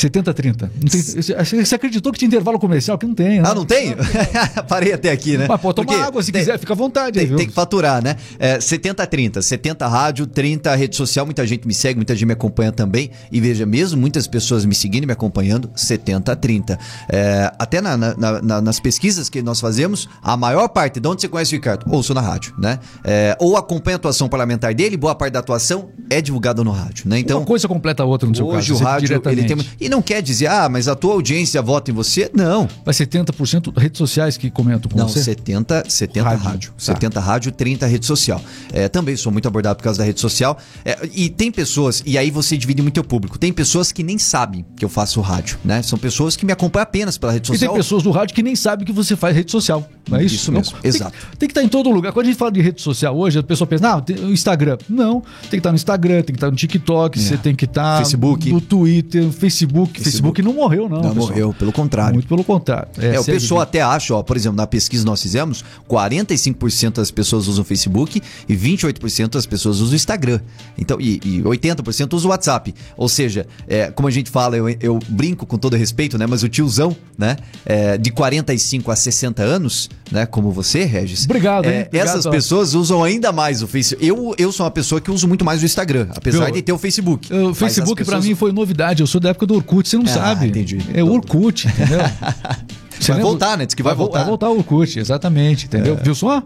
70 0.00 0.34
30. 0.34 0.70
Não 0.80 0.88
tem- 0.88 1.64
você 1.64 1.74
acreditou 1.74 2.12
que 2.12 2.18
tinha 2.18 2.26
intervalo 2.26 2.58
comercial? 2.58 2.96
Que 2.98 3.06
não 3.06 3.14
tem, 3.14 3.40
né? 3.40 3.48
Ah, 3.48 3.54
não 3.54 3.64
tem? 3.64 3.94
Parei 4.68 4.92
até 4.92 5.10
aqui, 5.10 5.36
né? 5.36 5.46
Mas 5.48 5.60
pode 5.60 5.76
tomar 5.76 5.86
Porque 5.88 6.02
água 6.02 6.22
se 6.22 6.32
tem- 6.32 6.40
quiser, 6.42 6.58
fica 6.58 6.72
à 6.72 6.76
vontade. 6.76 7.18
Tem, 7.18 7.36
tem 7.36 7.46
que 7.46 7.52
faturar, 7.52 8.02
né? 8.02 8.16
É, 8.38 8.60
70 8.60 9.06
30. 9.06 9.42
70 9.42 9.86
rádio, 9.88 10.26
30 10.26 10.74
rede 10.74 10.96
social. 10.96 11.24
Muita 11.24 11.46
gente 11.46 11.66
me 11.66 11.74
segue, 11.74 11.96
muita 11.96 12.14
gente 12.14 12.26
me 12.26 12.32
acompanha 12.32 12.72
também. 12.72 13.10
E 13.30 13.40
veja, 13.40 13.64
mesmo 13.66 14.00
muitas 14.00 14.26
pessoas 14.26 14.64
me 14.64 14.74
seguindo 14.74 15.04
e 15.04 15.06
me 15.06 15.12
acompanhando, 15.12 15.70
70 15.74 16.34
30. 16.36 16.78
É, 17.08 17.52
até 17.58 17.80
na- 17.80 17.96
na- 17.96 18.14
na- 18.16 18.42
na- 18.42 18.60
nas 18.60 18.80
pesquisas 18.80 19.28
que 19.28 19.42
nós 19.42 19.60
fazemos, 19.60 20.08
a 20.22 20.36
maior 20.36 20.68
parte, 20.68 21.00
de 21.00 21.08
onde 21.08 21.20
você 21.22 21.28
conhece 21.28 21.54
o 21.54 21.56
Ricardo? 21.56 21.84
Ouço 21.92 22.12
na 22.14 22.20
rádio, 22.20 22.54
né? 22.58 22.78
É, 23.04 23.36
ou 23.40 23.56
acompanha 23.56 23.96
a 23.96 23.98
atuação 23.98 24.28
parlamentar 24.28 24.74
dele, 24.74 24.96
boa 24.96 25.14
parte 25.14 25.32
da 25.32 25.38
atuação 25.40 25.90
é 26.10 26.20
divulgada 26.20 26.62
no 26.62 26.70
rádio, 26.70 27.08
né? 27.08 27.18
Então, 27.18 27.38
Uma 27.38 27.46
coisa 27.46 27.66
completa 27.68 28.02
a 28.02 28.06
outra 28.06 28.28
no 28.28 28.34
seu 28.34 28.46
hoje 28.46 28.68
caso. 28.68 28.74
o 28.74 28.76
você 28.78 28.84
rádio, 28.84 29.22
ele 29.26 29.44
tem... 29.44 29.56
E 29.80 29.87
não 29.88 30.00
quer 30.02 30.22
dizer, 30.22 30.46
ah, 30.48 30.68
mas 30.68 30.88
a 30.88 30.94
tua 30.94 31.12
audiência 31.14 31.60
vota 31.62 31.90
em 31.90 31.94
você? 31.94 32.30
Não. 32.34 32.68
Vai 32.84 32.94
70% 32.94 33.76
redes 33.76 33.98
sociais 33.98 34.36
que 34.36 34.50
comentam 34.50 34.90
com 34.90 34.98
Não, 34.98 35.08
você? 35.08 35.22
70, 35.22 35.84
70 35.88 36.22
Rádio. 36.28 36.44
rádio. 36.44 36.70
Tá. 36.70 36.74
70 36.78 37.20
rádio, 37.20 37.52
30 37.52 37.86
rede 37.86 38.06
social. 38.06 38.40
É, 38.72 38.88
também 38.88 39.16
sou 39.16 39.30
muito 39.32 39.46
abordado 39.48 39.76
por 39.76 39.82
causa 39.84 39.98
da 39.98 40.04
rede 40.04 40.20
social. 40.20 40.58
É, 40.84 40.98
e 41.14 41.28
tem 41.28 41.50
pessoas, 41.50 42.02
e 42.06 42.16
aí 42.18 42.30
você 42.30 42.56
divide 42.56 42.82
muito 42.82 43.00
o 43.00 43.04
público. 43.04 43.38
Tem 43.38 43.52
pessoas 43.52 43.92
que 43.92 44.02
nem 44.02 44.18
sabem 44.18 44.64
que 44.76 44.84
eu 44.84 44.88
faço 44.88 45.20
rádio, 45.20 45.58
né? 45.64 45.82
São 45.82 45.98
pessoas 45.98 46.36
que 46.36 46.44
me 46.46 46.52
acompanham 46.52 46.82
apenas 46.84 47.18
pela 47.18 47.32
rede 47.32 47.46
E 47.48 47.50
tem 47.50 47.58
social. 47.58 47.74
pessoas 47.74 48.02
do 48.02 48.10
rádio 48.10 48.34
que 48.34 48.42
nem 48.42 48.54
sabem 48.56 48.84
que 48.86 48.92
você 48.92 49.16
faz 49.16 49.34
rede 49.34 49.50
social. 49.50 49.88
Não 50.08 50.18
é 50.18 50.24
isso? 50.24 50.34
Isso 50.36 50.52
Não? 50.52 50.60
mesmo, 50.60 50.78
Tem- 50.78 50.88
exato. 50.88 51.12
Tem, 51.38 51.48
que 51.48 51.52
estar 51.52 51.62
em 51.62 51.68
todo 51.68 51.90
lugar. 51.90 52.12
Quando 52.12 52.26
a 52.26 52.28
gente 52.30 52.38
fala 52.38 52.50
de 52.50 52.60
rede 52.62 52.80
social 52.80 53.16
hoje, 53.16 53.38
a 53.38 53.42
pessoa 53.42 53.66
pensa, 53.66 53.92
ah, 53.94 54.00
tem 54.00 54.16
o 54.16 54.32
Instagram. 54.32 54.78
Não, 54.88 55.20
tem 55.42 55.50
que 55.50 55.56
estar 55.58 55.70
no 55.70 55.76
Instagram, 55.76 56.16
tem 56.22 56.26
que 56.26 56.32
estar 56.32 56.50
no 56.50 56.56
TikTok, 56.56 57.18
você 57.20 57.36
tem 57.36 57.54
que 57.54 57.64
estar 57.66 57.96
É. 57.96 57.98
Facebook. 57.98 58.50
no 58.50 58.60
Twitter, 58.60 59.22
no 59.24 59.32
Facebook. 59.32 59.67
Facebook. 60.02 60.42
não 60.42 60.52
morreu, 60.52 60.88
não. 60.88 61.00
Não 61.00 61.10
pessoal. 61.14 61.28
morreu, 61.28 61.54
pelo 61.54 61.72
contrário. 61.72 62.14
Muito 62.14 62.28
pelo 62.28 62.44
contrário. 62.44 62.88
É, 62.98 63.18
o 63.18 63.22
segue 63.22 63.38
pessoal 63.38 63.60
até 63.60 63.80
acha, 63.82 64.14
ó, 64.14 64.22
por 64.22 64.36
exemplo, 64.36 64.56
na 64.56 64.66
pesquisa 64.66 65.02
que 65.04 65.10
nós 65.10 65.20
fizemos, 65.22 65.64
45% 65.88 66.94
das 66.96 67.10
pessoas 67.10 67.46
usam 67.48 67.62
o 67.62 67.64
Facebook 67.64 68.20
e 68.48 68.54
28% 68.56 69.30
das 69.30 69.46
pessoas 69.46 69.80
usam 69.80 69.92
o 69.92 69.96
Instagram. 69.96 70.40
Então, 70.76 70.98
e, 71.00 71.20
e 71.24 71.42
80% 71.42 72.12
usam 72.14 72.28
o 72.28 72.30
WhatsApp. 72.30 72.74
Ou 72.96 73.08
seja, 73.08 73.46
é, 73.66 73.90
como 73.90 74.08
a 74.08 74.10
gente 74.10 74.30
fala, 74.30 74.56
eu, 74.56 74.68
eu 74.80 74.98
brinco 75.08 75.46
com 75.46 75.58
todo 75.58 75.76
respeito, 75.76 76.18
né? 76.18 76.26
Mas 76.26 76.42
o 76.42 76.48
tiozão, 76.48 76.96
né? 77.16 77.36
é, 77.64 77.98
de 77.98 78.10
45 78.10 78.90
a 78.90 78.96
60 78.96 79.42
anos, 79.42 79.88
né? 80.10 80.26
Como 80.26 80.50
você, 80.50 80.84
Regis. 80.84 81.24
Obrigado, 81.24 81.66
hein? 81.66 81.72
é, 81.72 81.82
Obrigado, 81.86 82.08
essas 82.08 82.26
ó. 82.26 82.30
pessoas 82.30 82.74
usam 82.74 83.02
ainda 83.02 83.32
mais 83.32 83.62
o 83.62 83.66
Facebook. 83.68 84.04
Eu, 84.06 84.34
eu 84.38 84.52
sou 84.52 84.64
uma 84.64 84.70
pessoa 84.70 85.00
que 85.00 85.10
uso 85.10 85.26
muito 85.28 85.44
mais 85.44 85.62
o 85.62 85.64
Instagram, 85.64 86.08
apesar 86.14 86.50
de 86.50 86.62
ter 86.62 86.72
o 86.72 86.78
Facebook. 86.78 87.32
O 87.32 87.54
Facebook 87.54 87.96
pra 88.04 88.16
pessoas- 88.16 88.26
mim 88.26 88.34
foi 88.34 88.52
novidade. 88.52 89.00
Eu 89.02 89.06
sou 89.06 89.20
da 89.20 89.30
época 89.30 89.46
do 89.46 89.57
Orkut, 89.58 89.88
você 89.88 89.96
não 89.96 90.04
Ah, 90.04 90.08
sabe. 90.08 90.46
entendi. 90.46 90.78
É 90.94 91.02
Orkut, 91.02 91.66
entendeu? 91.68 91.98
Você 92.98 93.12
Vai 93.12 93.16
lembra? 93.18 93.30
voltar, 93.30 93.56
né? 93.58 93.64
Diz 93.66 93.74
que 93.74 93.82
vai 93.82 93.94
voltar. 93.94 94.18
Vai 94.18 94.28
voltar 94.28 94.48
o 94.50 94.58
Orkut, 94.58 94.98
exatamente, 94.98 95.66
entendeu? 95.66 95.96
Viu 96.02 96.14
só? 96.14 96.42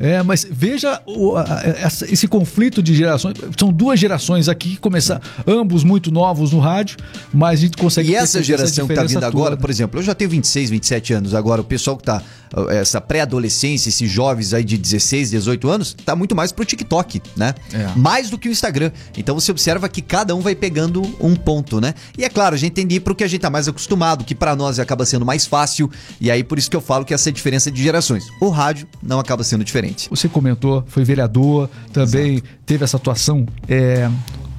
É. 0.00 0.22
mas 0.22 0.46
veja 0.50 1.00
o- 1.06 1.36
a- 1.36 1.42
a- 1.42 1.62
essa- 1.80 2.10
esse 2.10 2.26
conflito 2.28 2.82
de 2.82 2.94
gerações. 2.94 3.36
São 3.58 3.72
duas 3.72 3.98
gerações 3.98 4.48
aqui 4.48 4.70
que 4.70 4.76
começaram, 4.76 5.20
ambos 5.46 5.82
muito 5.84 6.10
novos 6.10 6.52
no 6.52 6.58
rádio, 6.58 6.96
mas 7.32 7.58
a 7.58 7.62
gente 7.62 7.76
consegue 7.76 8.10
E 8.10 8.14
essa 8.14 8.42
geração 8.42 8.86
que 8.86 8.94
tá 8.94 9.02
vindo 9.04 9.24
agora, 9.24 9.50
toda. 9.50 9.56
por 9.60 9.70
exemplo, 9.70 9.98
eu 10.00 10.04
já 10.04 10.14
tenho 10.14 10.30
26, 10.30 10.70
27 10.70 11.12
anos, 11.12 11.34
agora 11.34 11.60
o 11.60 11.64
pessoal 11.64 11.96
que 11.96 12.04
tá, 12.04 12.22
uh, 12.56 12.68
essa 12.70 13.00
pré-adolescência, 13.00 13.88
esses 13.88 14.10
jovens 14.10 14.52
aí 14.54 14.64
de 14.64 14.76
16, 14.78 15.30
18 15.30 15.68
anos, 15.68 15.94
tá 16.04 16.14
muito 16.14 16.34
mais 16.34 16.52
pro 16.52 16.64
TikTok, 16.64 17.20
né? 17.36 17.54
É. 17.72 17.88
Mais 17.96 18.30
do 18.30 18.38
que 18.38 18.48
o 18.48 18.52
Instagram. 18.52 18.90
Então 19.16 19.34
você 19.38 19.50
observa 19.50 19.88
que 19.88 20.00
cada 20.00 20.34
um 20.34 20.40
vai 20.40 20.54
pegando 20.54 21.02
um 21.20 21.34
ponto, 21.34 21.80
né? 21.80 21.94
E 22.16 22.24
é 22.24 22.28
claro, 22.28 22.54
a 22.54 22.58
gente 22.58 22.72
tem 22.72 22.86
de 22.86 22.96
ir 22.96 23.00
pro 23.00 23.14
que 23.14 23.24
a 23.24 23.28
gente 23.28 23.40
tá 23.40 23.50
mais 23.50 23.68
acostumado, 23.68 24.24
que 24.24 24.34
pra 24.34 24.54
nós 24.56 24.78
acaba 24.78 25.04
sendo 25.04 25.24
mais 25.26 25.46
fácil, 25.46 25.90
e 26.20 26.30
aí 26.30 26.42
por 26.42 26.58
isso 26.58 26.70
que 26.70 26.76
eu 26.76 26.80
falo 26.80 27.04
que 27.04 27.14
essa 27.14 27.28
é 27.28 27.30
a 27.30 27.34
diferença 27.34 27.70
de 27.70 27.82
gerações. 27.82 28.24
O 28.40 28.48
rádio 28.48 28.86
não 29.02 29.18
acaba 29.18 29.42
sendo 29.44 29.64
diferente. 29.64 30.08
Você 30.10 30.28
comentou, 30.28 30.84
foi 30.86 31.04
vereador, 31.04 31.68
também 31.92 32.42
teve 32.64 32.84
essa 32.84 32.96
atuação 32.96 33.46
é, 33.68 34.10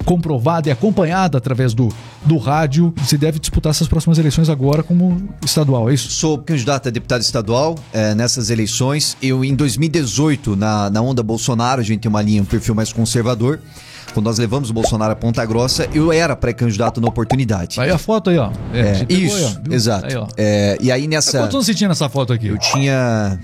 comprovada 0.04 0.68
e 0.68 0.72
acompanhada 0.72 1.38
através 1.38 1.74
do, 1.74 1.88
do 2.24 2.38
rádio. 2.38 2.94
Você 2.96 3.18
deve 3.18 3.38
disputar 3.38 3.70
essas 3.70 3.86
próximas 3.86 4.18
eleições 4.18 4.48
agora 4.48 4.82
como 4.82 5.28
estadual, 5.44 5.90
é 5.90 5.94
isso? 5.94 6.10
Sou 6.10 6.38
candidato 6.38 6.88
a 6.88 6.90
deputado 6.90 7.20
estadual 7.20 7.74
eh, 7.92 8.14
nessas 8.14 8.50
eleições. 8.50 9.16
Eu, 9.20 9.44
em 9.44 9.54
2018, 9.54 10.56
na, 10.56 10.88
na 10.88 11.02
onda 11.02 11.22
Bolsonaro, 11.22 11.80
a 11.80 11.84
gente 11.84 12.00
tem 12.00 12.08
uma 12.08 12.22
linha, 12.22 12.40
um 12.40 12.46
perfil 12.46 12.74
mais 12.74 12.92
conservador. 12.92 13.60
Quando 14.12 14.26
nós 14.26 14.38
levamos 14.38 14.70
o 14.70 14.72
Bolsonaro 14.72 15.12
a 15.12 15.16
Ponta 15.16 15.44
Grossa, 15.44 15.88
eu 15.94 16.12
era 16.12 16.34
pré-candidato 16.34 17.00
na 17.00 17.08
oportunidade. 17.08 17.80
Aí 17.80 17.90
a 17.90 17.98
foto 17.98 18.30
aí, 18.30 18.38
ó. 18.38 18.50
É, 18.72 18.80
É, 18.80 19.04
pegou 19.04 19.24
isso, 19.24 19.36
aí, 19.36 19.54
ó, 19.70 19.74
exato. 19.74 20.06
Aí, 20.06 20.16
ó. 20.16 20.26
É, 20.36 20.78
e 20.80 20.90
aí 20.90 21.06
nessa. 21.06 21.38
Quantos 21.40 21.54
anos 21.54 21.66
você 21.66 21.74
tinha 21.74 21.88
nessa 21.88 22.08
foto 22.08 22.32
aqui? 22.32 22.48
Eu 22.48 22.58
tinha 22.58 23.38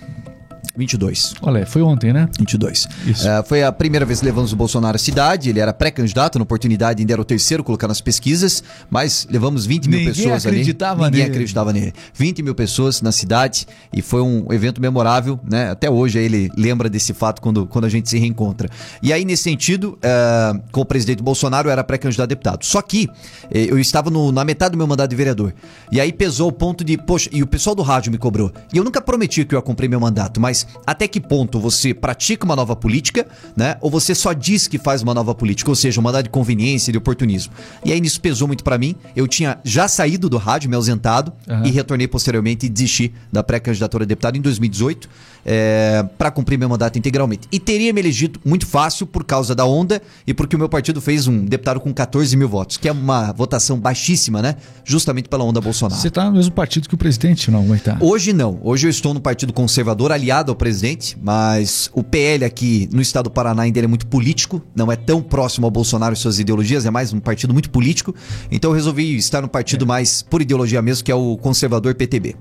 22. 0.77 1.35
Olha, 1.43 1.67
foi 1.67 1.83
ontem, 1.83 2.13
né? 2.13 2.29
22. 2.39 2.87
Isso. 3.07 3.29
É, 3.29 3.43
foi 3.43 3.63
a 3.63 3.73
primeira 3.73 4.05
vez 4.05 4.21
que 4.21 4.27
levamos 4.27 4.53
o 4.53 4.57
Bolsonaro 4.57 4.97
à 4.97 4.99
cidade. 4.99 5.51
Ele 5.51 5.61
era 5.61 5.73
pré-candidato, 5.73 6.39
na 6.39 6.43
oportunidade 6.43 7.01
ainda 7.03 7.13
era 7.13 7.21
o 7.23 7.25
terceiro 7.25 7.63
colocar 7.65 7.89
nas 7.89 8.01
pesquisas, 8.01 8.63
mas 8.91 9.27
levamos 9.31 9.67
20 9.67 9.89
mil 9.89 9.99
Ninguém 9.99 10.15
pessoas 10.15 10.47
acreditava 10.47 11.03
ali. 11.05 11.11
Ninguém 11.13 11.23
nele. 11.25 11.35
acreditava 11.35 11.73
nele. 11.73 11.93
20 12.15 12.43
mil 12.43 12.55
pessoas 12.55 13.01
na 13.03 13.13
cidade 13.13 13.67
e 13.93 14.03
foi 14.03 14.21
um 14.23 14.53
evento 14.53 14.81
memorável, 14.81 15.39
né? 15.49 15.71
Até 15.71 15.89
hoje 15.91 16.19
ele 16.19 16.51
lembra 16.57 16.89
desse 16.89 17.13
fato 17.15 17.41
quando, 17.41 17.67
quando 17.67 17.85
a 17.85 17.89
gente 17.89 18.09
se 18.09 18.19
reencontra. 18.19 18.69
E 19.03 19.13
aí, 19.13 19.25
nesse 19.25 19.43
sentido, 19.45 19.99
é, 20.03 20.53
com 20.73 20.81
o 20.81 20.85
presidente 20.85 21.23
Bolsonaro, 21.23 21.69
eu 21.69 21.73
era 21.73 21.83
pré-candidato 21.85 22.25
a 22.25 22.27
deputado. 22.27 22.65
Só 22.65 22.81
que 22.83 23.09
eh, 23.51 23.67
eu 23.71 23.79
estava 23.79 24.11
no- 24.11 24.33
na 24.33 24.45
metade 24.45 24.73
do 24.73 24.79
meu 24.79 24.87
mandato 24.87 25.11
de 25.11 25.17
vereador. 25.17 25.53
E 25.91 26.01
aí 26.01 26.13
pesou 26.13 26.49
o 26.49 26.53
ponto 26.53 26.85
de, 26.85 26.97
poxa, 26.97 27.29
e 27.33 27.43
o 27.43 27.47
pessoal 27.47 27.75
do 27.77 27.83
rádio 27.83 28.11
me 28.13 28.19
cobrou. 28.19 28.53
E 28.73 28.77
eu 28.77 28.85
nunca 28.85 29.01
prometi 29.01 29.45
que 29.45 29.55
eu 29.55 29.59
ia 29.59 29.63
cumprir 29.63 29.89
meu 29.89 30.01
mandato, 30.01 30.41
mas 30.41 30.54
até 30.87 31.09
que 31.09 31.21
ponto 31.21 31.59
você 31.59 31.93
pratica 31.93 32.45
uma 32.45 32.55
nova 32.55 32.77
política, 32.77 33.27
né? 33.57 33.77
Ou 33.81 33.91
você 33.91 34.15
só 34.15 34.33
diz 34.33 34.69
que 34.69 34.79
faz 34.79 35.03
uma 35.03 35.15
nova 35.15 35.35
política, 35.35 35.71
ou 35.71 35.75
seja, 35.75 36.01
um 36.01 36.05
mandato 36.05 36.25
de 36.25 36.31
conveniência, 36.31 36.93
de 36.93 36.99
oportunismo. 36.99 37.53
E 37.85 37.93
aí 37.93 38.01
isso 38.01 38.21
pesou 38.21 38.47
muito 38.47 38.63
pra 38.63 38.79
mim. 38.79 38.95
Eu 39.17 39.27
tinha 39.27 39.59
já 39.65 39.89
saído 39.89 40.29
do 40.29 40.37
rádio, 40.37 40.69
me 40.69 40.77
ausentado, 40.77 41.33
Aham. 41.49 41.67
e 41.67 41.71
retornei 41.71 42.07
posteriormente 42.07 42.67
e 42.67 42.69
desisti 42.69 43.13
da 43.33 43.43
pré-candidatura 43.43 44.05
a 44.05 44.07
deputado 44.07 44.37
em 44.37 44.41
2018 44.41 45.09
é, 45.45 46.05
para 46.17 46.31
cumprir 46.31 46.59
meu 46.59 46.69
mandato 46.69 46.99
integralmente. 46.99 47.47
E 47.53 47.61
teria 47.61 47.93
me 47.93 48.01
elegido 48.01 48.41
muito 48.45 48.67
fácil 48.67 49.07
por 49.07 49.25
causa 49.25 49.55
da 49.55 49.65
onda 49.65 50.01
e 50.27 50.33
porque 50.33 50.57
o 50.57 50.59
meu 50.59 50.69
partido 50.69 51.01
fez 51.01 51.27
um 51.27 51.45
deputado 51.45 51.81
com 51.81 51.93
14 51.93 52.37
mil 52.37 52.49
votos, 52.49 52.77
que 52.77 52.89
é 52.89 52.93
uma 52.93 53.33
votação 53.33 53.79
baixíssima, 53.79 54.41
né? 54.41 54.57
Justamente 54.85 55.29
pela 55.29 55.45
onda 55.45 55.61
Bolsonaro. 55.61 56.01
Você 56.01 56.11
tá 56.11 56.25
no 56.25 56.33
mesmo 56.33 56.53
partido 56.53 56.89
que 56.89 56.95
o 56.95 56.99
presidente, 56.99 57.51
não, 57.51 57.67
vai 57.67 57.79
estar. 57.79 57.99
Hoje 58.01 58.33
não. 58.33 58.59
Hoje 58.63 58.87
eu 58.87 58.91
estou 58.91 59.13
no 59.13 59.21
Partido 59.21 59.53
Conservador, 59.53 60.13
aliado 60.13 60.44
ao 60.51 60.57
presidente, 60.57 61.17
mas 61.23 61.91
o 61.93 62.03
PL 62.03 62.45
aqui 62.45 62.89
no 62.93 63.01
estado 63.01 63.25
do 63.25 63.31
Paraná 63.31 63.63
ainda 63.63 63.81
é 63.81 63.87
muito 63.87 64.07
político, 64.07 64.63
não 64.75 64.91
é 64.91 64.97
tão 64.97 65.23
próximo 65.23 65.67
ao 65.67 65.71
Bolsonaro 65.71 66.15
e 66.15 66.17
suas 66.17 66.39
ideologias, 66.39 66.87
é 66.87 66.91
mais 66.91 67.13
um 67.13 67.21
partido 67.21 67.53
muito 67.53 67.71
político. 67.71 68.15
Então 68.51 68.71
eu 68.71 68.75
resolvi 68.75 69.17
estar 69.17 69.41
no 69.41 69.49
partido 69.49 69.87
mais 69.87 70.23
por 70.23 70.43
ideologia 70.43 70.81
mesmo, 70.83 71.05
que 71.05 71.13
é 71.13 71.15
o 71.15 71.37
conservador 71.37 71.95
PTB. 71.95 72.37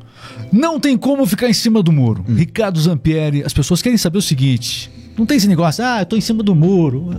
Não 0.52 0.80
tem 0.80 0.98
como 0.98 1.26
ficar 1.26 1.50
em 1.50 1.54
cima 1.54 1.82
do 1.82 1.92
muro. 1.92 2.26
Hum. 2.28 2.36
Ricardo 2.36 2.80
Zampieri, 2.80 3.44
as 3.44 3.54
pessoas 3.54 3.82
querem 3.82 3.98
saber 3.98 4.18
o 4.18 4.22
seguinte: 4.22 4.92
não 5.18 5.26
tem 5.26 5.38
esse 5.38 5.48
negócio, 5.48 5.84
ah, 5.84 6.02
eu 6.02 6.06
tô 6.06 6.16
em 6.16 6.22
cima 6.22 6.42
do 6.44 6.56
muro. 6.56 7.10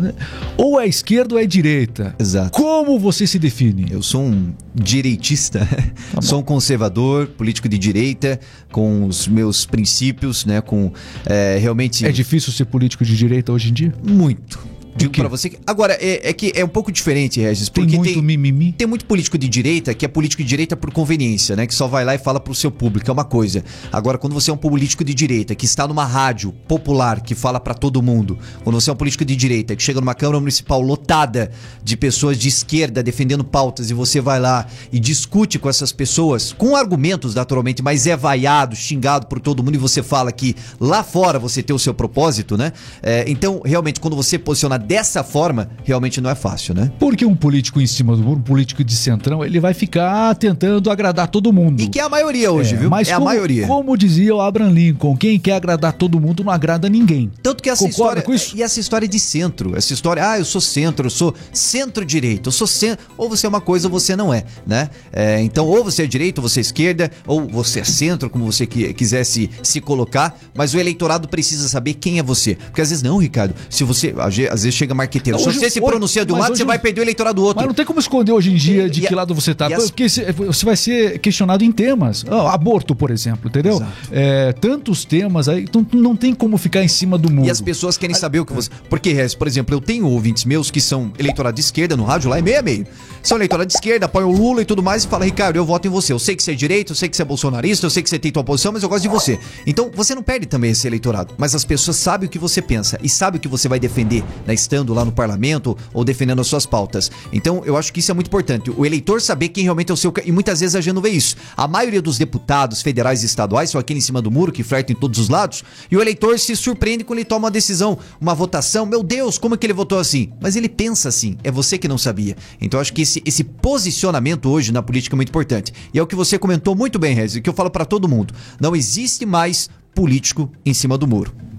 Ou 0.57 0.81
é 0.81 0.87
esquerda 0.87 1.35
ou 1.35 1.41
é 1.41 1.47
direita. 1.47 2.15
Exato. 2.19 2.51
Como 2.51 2.99
você 2.99 3.27
se 3.27 3.39
define? 3.39 3.87
Eu 3.91 4.03
sou 4.03 4.23
um 4.23 4.53
direitista, 4.75 5.67
Tá 6.15 6.21
sou 6.21 6.41
um 6.41 6.43
conservador, 6.43 7.27
político 7.29 7.69
de 7.69 7.79
direita, 7.79 8.39
com 8.71 9.07
os 9.07 9.29
meus 9.29 9.65
princípios, 9.65 10.45
né? 10.45 10.61
Com 10.61 10.93
é, 11.25 11.59
realmente 11.59 12.05
É 12.05 12.13
difícil 12.13 12.53
ser 12.53 12.65
político 12.65 13.05
de 13.05 13.17
direita 13.17 13.53
hoje 13.53 13.71
em 13.71 13.73
dia? 13.73 13.95
muito. 14.03 14.74
Digo 14.97 15.13
pra 15.13 15.29
você 15.29 15.51
que. 15.51 15.59
Agora, 15.67 15.95
é, 16.01 16.31
é 16.31 16.33
que 16.33 16.53
é 16.55 16.65
um 16.65 16.69
pouco 16.69 16.93
diferente, 16.93 17.41
Regis, 17.41 17.69
Tem 17.69 17.83
porque 17.83 17.97
muito 17.97 18.13
tem, 18.15 18.23
mimimi. 18.23 18.73
tem 18.73 18.87
muito 18.87 19.05
político 19.05 19.37
de 19.37 19.49
direita 19.49 19.93
que 19.93 20.05
é 20.05 20.09
político 20.09 20.43
de 20.43 20.49
direita 20.49 20.77
por 20.77 20.93
conveniência, 20.93 21.57
né? 21.57 21.67
Que 21.67 21.75
só 21.75 21.87
vai 21.87 22.05
lá 22.05 22.15
e 22.15 22.19
fala 22.19 22.39
pro 22.39 22.55
seu 22.55 22.71
público, 22.71 23.11
é 23.11 23.13
uma 23.13 23.25
coisa. 23.25 23.65
Agora, 23.93 24.19
quando 24.19 24.33
você 24.33 24.51
é 24.51 24.55
um 24.55 24.57
político 24.57 25.05
de 25.05 25.13
direita 25.13 25.55
que 25.55 25.65
está 25.65 25.89
numa 25.89 26.05
rádio 26.05 26.53
popular 26.69 27.21
que 27.21 27.35
fala 27.35 27.59
pra 27.59 27.75
todo 27.75 28.01
mundo, 28.03 28.39
quando 28.63 28.81
você 28.81 28.91
é 28.91 28.93
um 28.93 28.97
político 28.97 29.25
de 29.25 29.35
direita 29.35 29.75
que 29.75 29.83
chega 29.83 30.01
numa 30.01 30.15
Câmara 30.15 30.39
Municipal 30.39 30.81
lotada 30.81 31.51
de 31.83 31.97
pessoas 31.97 32.39
de 32.39 32.49
esquerda 32.49 33.03
defendendo 33.03 33.45
pautas 33.45 33.91
e 33.91 33.95
você 33.95 34.21
vai 34.21 34.39
lá 34.39 34.67
e 34.93 35.01
discute 35.01 35.59
com 35.59 35.69
essas 35.69 35.91
pessoas, 35.93 36.53
com 36.53 36.77
argumentos 36.77 37.35
naturalmente, 37.35 37.83
mas 37.83 38.07
é 38.07 38.17
vaiado, 38.17 38.77
xingado 38.77 39.27
por 39.27 39.41
todo 39.41 39.63
mundo 39.63 39.75
e 39.75 39.79
você 39.79 40.03
fala 40.03 40.31
que 40.31 40.55
lá 40.79 41.03
fora 41.03 41.39
você 41.39 41.63
tem 41.63 41.75
o 41.75 41.79
seu 41.79 41.93
propósito, 41.93 42.57
né? 42.57 42.73
É, 43.03 43.25
então, 43.27 43.61
realmente, 43.65 43.99
quando 44.01 44.17
você 44.17 44.39
posiciona 44.39 44.84
dessa 44.87 45.23
forma, 45.25 45.69
realmente 45.85 46.21
não 46.21 46.31
é 46.31 46.35
fácil, 46.35 46.75
né? 46.75 46.91
Porque 46.99 47.25
um 47.25 47.35
político 47.35 47.81
em 47.81 47.87
cima 47.87 48.17
do 48.17 48.23
muro, 48.23 48.39
um 48.41 48.43
político 48.43 48.85
de 48.85 48.95
centrão, 48.95 49.45
ele 49.45 49.59
vai 49.61 49.75
ficar 49.75 50.35
tentando 50.37 50.91
agradar 50.91 51.29
todo 51.29 51.53
mundo. 51.53 51.81
E 51.83 51.89
que 51.89 51.99
é 51.99 52.03
a 52.03 52.09
maioria 52.09 52.53
hoje, 52.53 52.75
É, 52.75 52.79
viu? 52.79 52.91
Mas 52.91 53.09
é 53.09 53.15
como, 53.15 53.29
a 53.29 53.31
maioria. 53.33 53.67
Como 53.67 53.97
dizia 53.97 54.35
o 54.35 54.41
Abraham 54.41 54.71
Lincoln, 54.71 55.17
quem 55.17 55.39
quer 55.39 55.53
agradar 55.53 55.93
todo 55.93 56.21
mundo 56.21 56.45
não 56.45 56.53
agrada 56.53 56.89
ninguém. 56.89 57.31
Tanto 57.43 57.63
que 57.63 57.71
essa 57.71 57.85
Concorda 57.85 58.21
história. 58.21 58.23
com 58.23 58.35
isso? 58.35 58.57
E 58.57 58.63
essa 58.63 58.79
história 58.81 59.09
de 59.09 59.19
centro. 59.19 59.77
Essa 59.77 59.93
história, 59.93 60.29
ah, 60.31 60.39
eu 60.39 60.45
sou 60.45 60.61
centro, 60.61 61.07
eu 61.07 61.11
sou 61.11 61.35
centro-direita, 61.53 62.49
eu 62.49 62.53
sou 62.53 62.67
centro. 62.67 63.05
Ou 63.17 63.29
você 63.29 63.47
é 63.47 63.49
uma 63.49 63.61
coisa 63.61 63.89
ou 63.89 63.93
você 63.93 64.15
não 64.17 64.33
é, 64.33 64.45
né? 64.67 64.89
É, 65.13 65.41
então, 65.43 65.67
ou 65.67 65.83
você 65.83 66.05
é 66.05 66.07
direita, 66.07 66.41
ou 66.41 66.49
você 66.49 66.61
é 66.61 66.63
esquerda, 66.63 67.11
ou 67.27 67.47
você 67.49 67.81
é 67.81 67.85
centro, 67.85 68.29
como 68.31 68.45
você 68.45 68.67
qui- 68.67 68.93
quisesse 68.95 69.51
se 69.63 69.81
colocar. 69.81 70.39
Mas 70.55 70.75
o 70.75 70.79
eleitorado 70.79 71.29
precisa 71.29 71.69
saber 71.69 71.95
quem 71.95 72.19
é 72.19 72.23
você. 72.23 72.55
Porque 72.55 72.81
às 72.81 72.91
vezes 72.91 73.03
não, 73.03 73.17
Ricardo. 73.19 73.55
Se 73.69 73.83
você. 73.85 74.15
Às 74.19 74.63
vezes 74.63 74.74
chega 74.75 74.95
marqueteiro. 74.95 75.37
Não, 75.39 75.43
Se 75.45 75.51
hoje- 75.51 75.59
você 75.61 75.71
se 75.71 75.81
pronuncia 75.81 76.25
de 76.25 76.33
um 76.33 76.39
lado, 76.39 76.57
você 76.57 76.65
vai 76.65 76.79
perder 76.79 77.01
o 77.01 77.05
eleitorado 77.05 77.37
do 77.41 77.45
outro. 77.45 77.57
Mas 77.61 77.67
não 77.67 77.75
tem 77.75 77.85
como 77.85 77.99
esconder 78.01 78.33
hoje 78.33 78.53
em 78.53 78.57
dia 78.57 78.89
de 78.89 79.05
E- 79.05 79.07
que 79.09 79.15
lado 79.15 79.35
você 79.35 79.55
tá. 79.55 79.69
e 79.71 79.75
as- 79.75 79.85
Porque 79.85 80.09
se- 80.09 80.25
você 80.33 80.65
vai 80.67 80.77
ser 80.77 81.19
questionado 81.19 81.65
em 81.65 81.73
temas. 81.73 82.25
Ah, 82.29 82.53
aborto, 82.53 82.95
por 82.95 83.11
exemplo, 83.11 83.49
entendeu? 83.49 83.83
É, 84.11 84.53
tantos 84.53 85.05
temas 85.05 85.49
aí. 85.49 85.63
Então 85.63 85.87
não 85.93 86.15
tem 86.17 86.35
como 86.35 86.57
ficar 86.59 86.83
em 86.83 86.89
cima 86.89 87.17
do 87.19 87.31
muro. 87.31 87.47
E 87.47 87.51
as 87.51 87.61
pessoas 87.61 87.97
querem 87.97 88.15
saber 88.15 88.41
o 88.41 88.45
que 88.47 88.53
você. 88.53 88.69
Porque, 88.89 89.13
Rez, 89.13 89.35
por 89.35 89.47
exemplo, 89.47 89.75
eu 89.75 89.81
tenho 89.81 90.07
ouvintes 90.07 90.45
meus 90.45 90.71
que 90.71 90.81
são 90.81 91.13
eleitorado 91.19 91.55
de 91.55 91.61
esquerda 91.61 91.97
no 91.97 92.05
rádio 92.05 92.29
lá, 92.31 92.39
é 92.39 92.43
meio 92.43 92.59
a 92.59 92.63
meio. 92.63 92.87
São 93.23 93.39
eleitorado 93.39 93.67
de 93.69 93.75
esquerda, 93.75 94.07
apoiam 94.07 94.31
o 94.31 94.37
Lula 94.37 94.63
e 94.63 94.65
tudo 94.65 94.83
mais, 94.83 95.05
e 95.05 95.09
fala, 95.09 95.25
Ricardo, 95.25 95.57
eu 95.57 95.65
voto 95.65 95.87
em 95.87 95.91
você. 95.91 96.13
Eu 96.13 96.19
sei 96.19 96.37
que 96.37 96.43
você 96.43 96.53
é 96.53 96.55
direito, 96.55 96.93
eu 96.93 96.97
sei 96.97 97.09
que 97.09 97.17
você 97.17 97.23
é 97.23 97.25
bolsonarista, 97.25 97.87
eu 97.87 97.91
sei 97.91 98.03
que 98.03 98.11
você 98.11 98.19
tem 98.19 98.31
tua 98.31 98.45
posição, 98.45 98.73
mas 98.73 98.83
eu 98.83 98.89
gosto 98.89 99.03
de 99.03 99.09
você. 99.09 99.39
Então, 99.67 99.91
você 99.95 100.15
não 100.15 100.23
perde 100.23 100.47
também 100.47 100.71
esse 100.73 100.87
eleitorado. 100.87 101.33
Mas 101.39 101.55
as 101.55 101.65
pessoas 101.65 101.97
sabem 101.97 102.27
o 102.27 102.31
que 102.31 102.39
você 102.39 102.61
pensa 102.61 102.99
e 103.03 103.09
sabem 103.09 103.39
o 103.39 103.41
que 103.41 103.49
você 103.49 103.69
vai 103.69 103.81
defender, 103.81 104.23
né, 104.47 104.53
estando 104.65 104.93
lá 104.93 105.05
no 105.05 105.13
parlamento 105.13 105.77
ou 105.93 106.05
defendendo 106.05 106.41
as 106.41 106.47
suas 106.47 106.67
pautas. 106.67 107.11
Então, 107.33 107.63
eu 107.65 107.77
acho 107.77 107.93
que 107.93 108.01
isso 108.01 108.11
é 108.11 108.15
muito 108.15 108.27
importante. 108.27 108.71
O 108.71 108.85
eleitor 108.85 109.21
saber 109.21 109.49
quem 109.49 109.65
realmente 109.65 109.91
é 109.91 109.95
o 109.95 109.97
seu. 109.97 110.13
E 110.25 110.33
muitas 110.33 110.61
vezes 110.61 110.75
a 110.75 110.81
gente 110.81 110.95
não 110.95 111.03
vê 111.03 111.11
isso. 111.11 111.37
A 111.57 111.69
maioria 111.69 112.03
dos 112.03 112.19
deputados 112.19 112.83
federais 112.83 113.23
e 113.23 113.27
estaduais 113.27 113.71
são 113.71 113.81
aquele 113.81 113.99
em 113.99 114.03
cima 114.03 114.21
do 114.21 114.31
muro 114.31 114.53
que 114.53 114.63
flertam 114.63 114.95
em 114.97 114.99
todos 114.99 115.19
os 115.19 115.29
lados. 115.29 115.63
E 115.91 115.97
o 115.97 116.01
eleitor 116.01 116.39
se 116.39 116.57
surpreende 116.57 117.05
quando 117.05 117.19
ele 117.19 117.25
toma 117.25 117.45
uma 117.45 117.51
decisão, 117.51 117.99
uma 118.21 118.35
votação. 118.35 118.87
Meu 118.87 119.03
Deus, 119.03 119.39
como 119.39 119.55
é 119.55 119.59
que 119.59 119.67
ele 119.67 119.73
votou 119.73 119.99
assim? 119.99 120.33
Mas 120.41 120.57
ele 120.57 120.69
pensa 120.69 121.09
assim. 121.09 121.37
É 121.45 121.51
você 121.51 121.79
que 121.79 121.89
não 121.89 121.99
sabia. 121.99 122.37
Então, 122.61 122.79
eu 122.79 122.83
acho 122.83 122.93
que 122.93 123.03
esse, 123.03 123.23
esse 123.25 123.45
posicionamento 123.45 124.49
hoje 124.49 124.73
na 124.73 124.83
política 124.83 125.15
é 125.15 125.19
muito 125.19 125.29
importante. 125.29 125.73
E 125.93 125.99
é 125.99 126.03
o 126.03 126.07
que 126.07 126.17
você 126.17 126.39
comentou 126.39 126.75
muito 126.75 126.99
bem, 126.99 127.15
Rez, 127.15 127.39
que 127.39 127.49
eu 127.49 127.55
falo 127.55 127.71
pra 127.71 127.85
todo 127.85 128.09
mundo. 128.09 128.35
Não 128.61 128.75
existe 128.75 129.27
mais 129.27 129.69
político 129.95 130.51
em 130.65 130.75
cima 130.75 130.99
do 130.99 131.07
muro. 131.07 131.54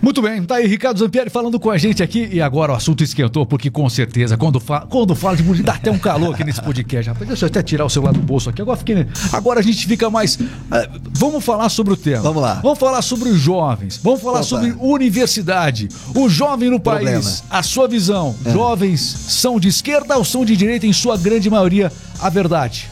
Muito 0.00 0.20
bem, 0.20 0.42
tá 0.42 0.56
aí 0.56 0.66
Ricardo 0.66 0.98
Zampieri 0.98 1.30
falando 1.30 1.58
com 1.60 1.70
a 1.70 1.78
gente 1.78 2.02
aqui. 2.02 2.28
E 2.32 2.40
agora 2.40 2.72
o 2.72 2.74
assunto 2.76 3.02
esquentou, 3.04 3.46
porque 3.46 3.70
com 3.70 3.88
certeza, 3.88 4.36
quando, 4.36 4.58
fa 4.58 4.80
quando 4.80 5.14
fala 5.14 5.36
de 5.36 5.42
política, 5.42 5.72
dá 5.72 5.78
até 5.78 5.90
um 5.90 5.98
calor 5.98 6.34
aqui 6.34 6.44
nesse 6.44 6.60
podcast, 6.62 7.08
rapaz. 7.10 7.28
Deixa 7.28 7.44
eu 7.44 7.48
até 7.48 7.62
tirar 7.62 7.84
o 7.84 7.90
celular 7.90 8.12
do 8.12 8.20
bolso 8.20 8.50
aqui. 8.50 8.60
Agora, 8.62 8.76
fiquei... 8.76 9.06
agora 9.32 9.60
a 9.60 9.62
gente 9.62 9.86
fica 9.86 10.10
mais. 10.10 10.38
eh, 10.72 10.90
vamos 11.12 11.44
falar 11.44 11.68
sobre 11.68 11.92
o 11.92 11.96
tema. 11.96 12.22
Vamos 12.22 12.42
lá. 12.42 12.54
Vamos 12.62 12.78
falar 12.78 13.02
sobre 13.02 13.28
os 13.28 13.38
jovens. 13.40 14.00
Vamos 14.02 14.20
falar 14.20 14.40
Opa. 14.40 14.44
sobre 14.44 14.74
universidade. 14.80 15.88
O 16.14 16.28
jovem 16.28 16.70
no 16.70 16.80
Problema. 16.80 17.20
país. 17.20 17.44
A 17.50 17.62
sua 17.62 17.86
visão. 17.86 18.34
É. 18.44 18.52
Jovens 18.52 19.00
são 19.00 19.60
de 19.60 19.68
esquerda 19.68 20.16
ou 20.16 20.24
são 20.24 20.44
de 20.44 20.56
direita, 20.56 20.86
em 20.86 20.92
sua 20.92 21.16
grande 21.16 21.48
maioria? 21.48 21.92
A 22.20 22.28
verdade. 22.28 22.90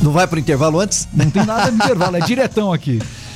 Não 0.00 0.12
vai 0.12 0.26
pro 0.26 0.38
intervalo 0.38 0.78
antes? 0.78 1.08
Não 1.12 1.28
tem 1.28 1.44
nada 1.44 1.70
de 1.70 1.76
intervalo, 1.76 2.16
é 2.16 2.20
diretão 2.20 2.72
aqui. 2.72 3.00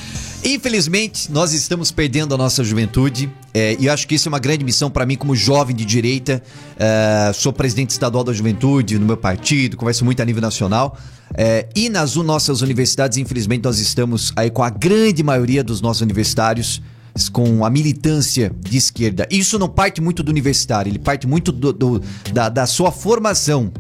Infelizmente, 0.45 1.31
nós 1.31 1.53
estamos 1.53 1.93
perdendo 1.93 2.35
a 2.35 2.39
nossa 2.39 2.65
juventude 2.65 3.31
é, 3.55 3.77
e 3.79 3.89
acho 3.89 4.09
que 4.09 4.17
isso 4.17 4.29
é 4.29 4.31
uma 4.31 4.41
grande 4.41 4.65
missão 4.65 4.91
para 4.91 5.07
mim 5.07 5.17
como 5.17 5.37
jovem 5.37 5.75
de 5.75 5.85
direita. 5.85 6.43
É, 6.77 7.33
sou 7.33 7.53
presidente 7.53 7.91
estadual 7.91 8.25
da 8.25 8.33
juventude 8.33 8.99
no 8.99 9.07
meu 9.07 9.17
partido, 9.17 9.77
converso 9.77 10.05
muito 10.05 10.21
a 10.21 10.25
nível 10.25 10.43
nacional. 10.43 10.99
É, 11.35 11.69
e 11.77 11.89
nas 11.89 12.17
nossas 12.17 12.61
universidades, 12.61 13.19
infelizmente, 13.19 13.63
nós 13.63 13.79
estamos 13.79 14.33
aí 14.35 14.51
com 14.51 14.65
a 14.65 14.71
grande 14.71 15.23
maioria 15.23 15.63
dos 15.63 15.81
nossos 15.81 16.03
universitários 16.03 16.83
com 17.31 17.65
a 17.65 17.71
militância 17.71 18.51
de 18.59 18.77
esquerda. 18.79 19.29
Isso 19.31 19.59
não 19.61 19.69
parte 19.69 20.01
muito 20.01 20.23
do 20.25 20.31
universitário, 20.31 20.91
ele 20.91 20.99
parte 20.99 21.27
muito 21.27 21.53
do- 21.53 21.73
do- 21.73 22.03
da, 22.33 22.49
da 22.49 22.67
sua 22.67 22.91
formação. 22.91 23.71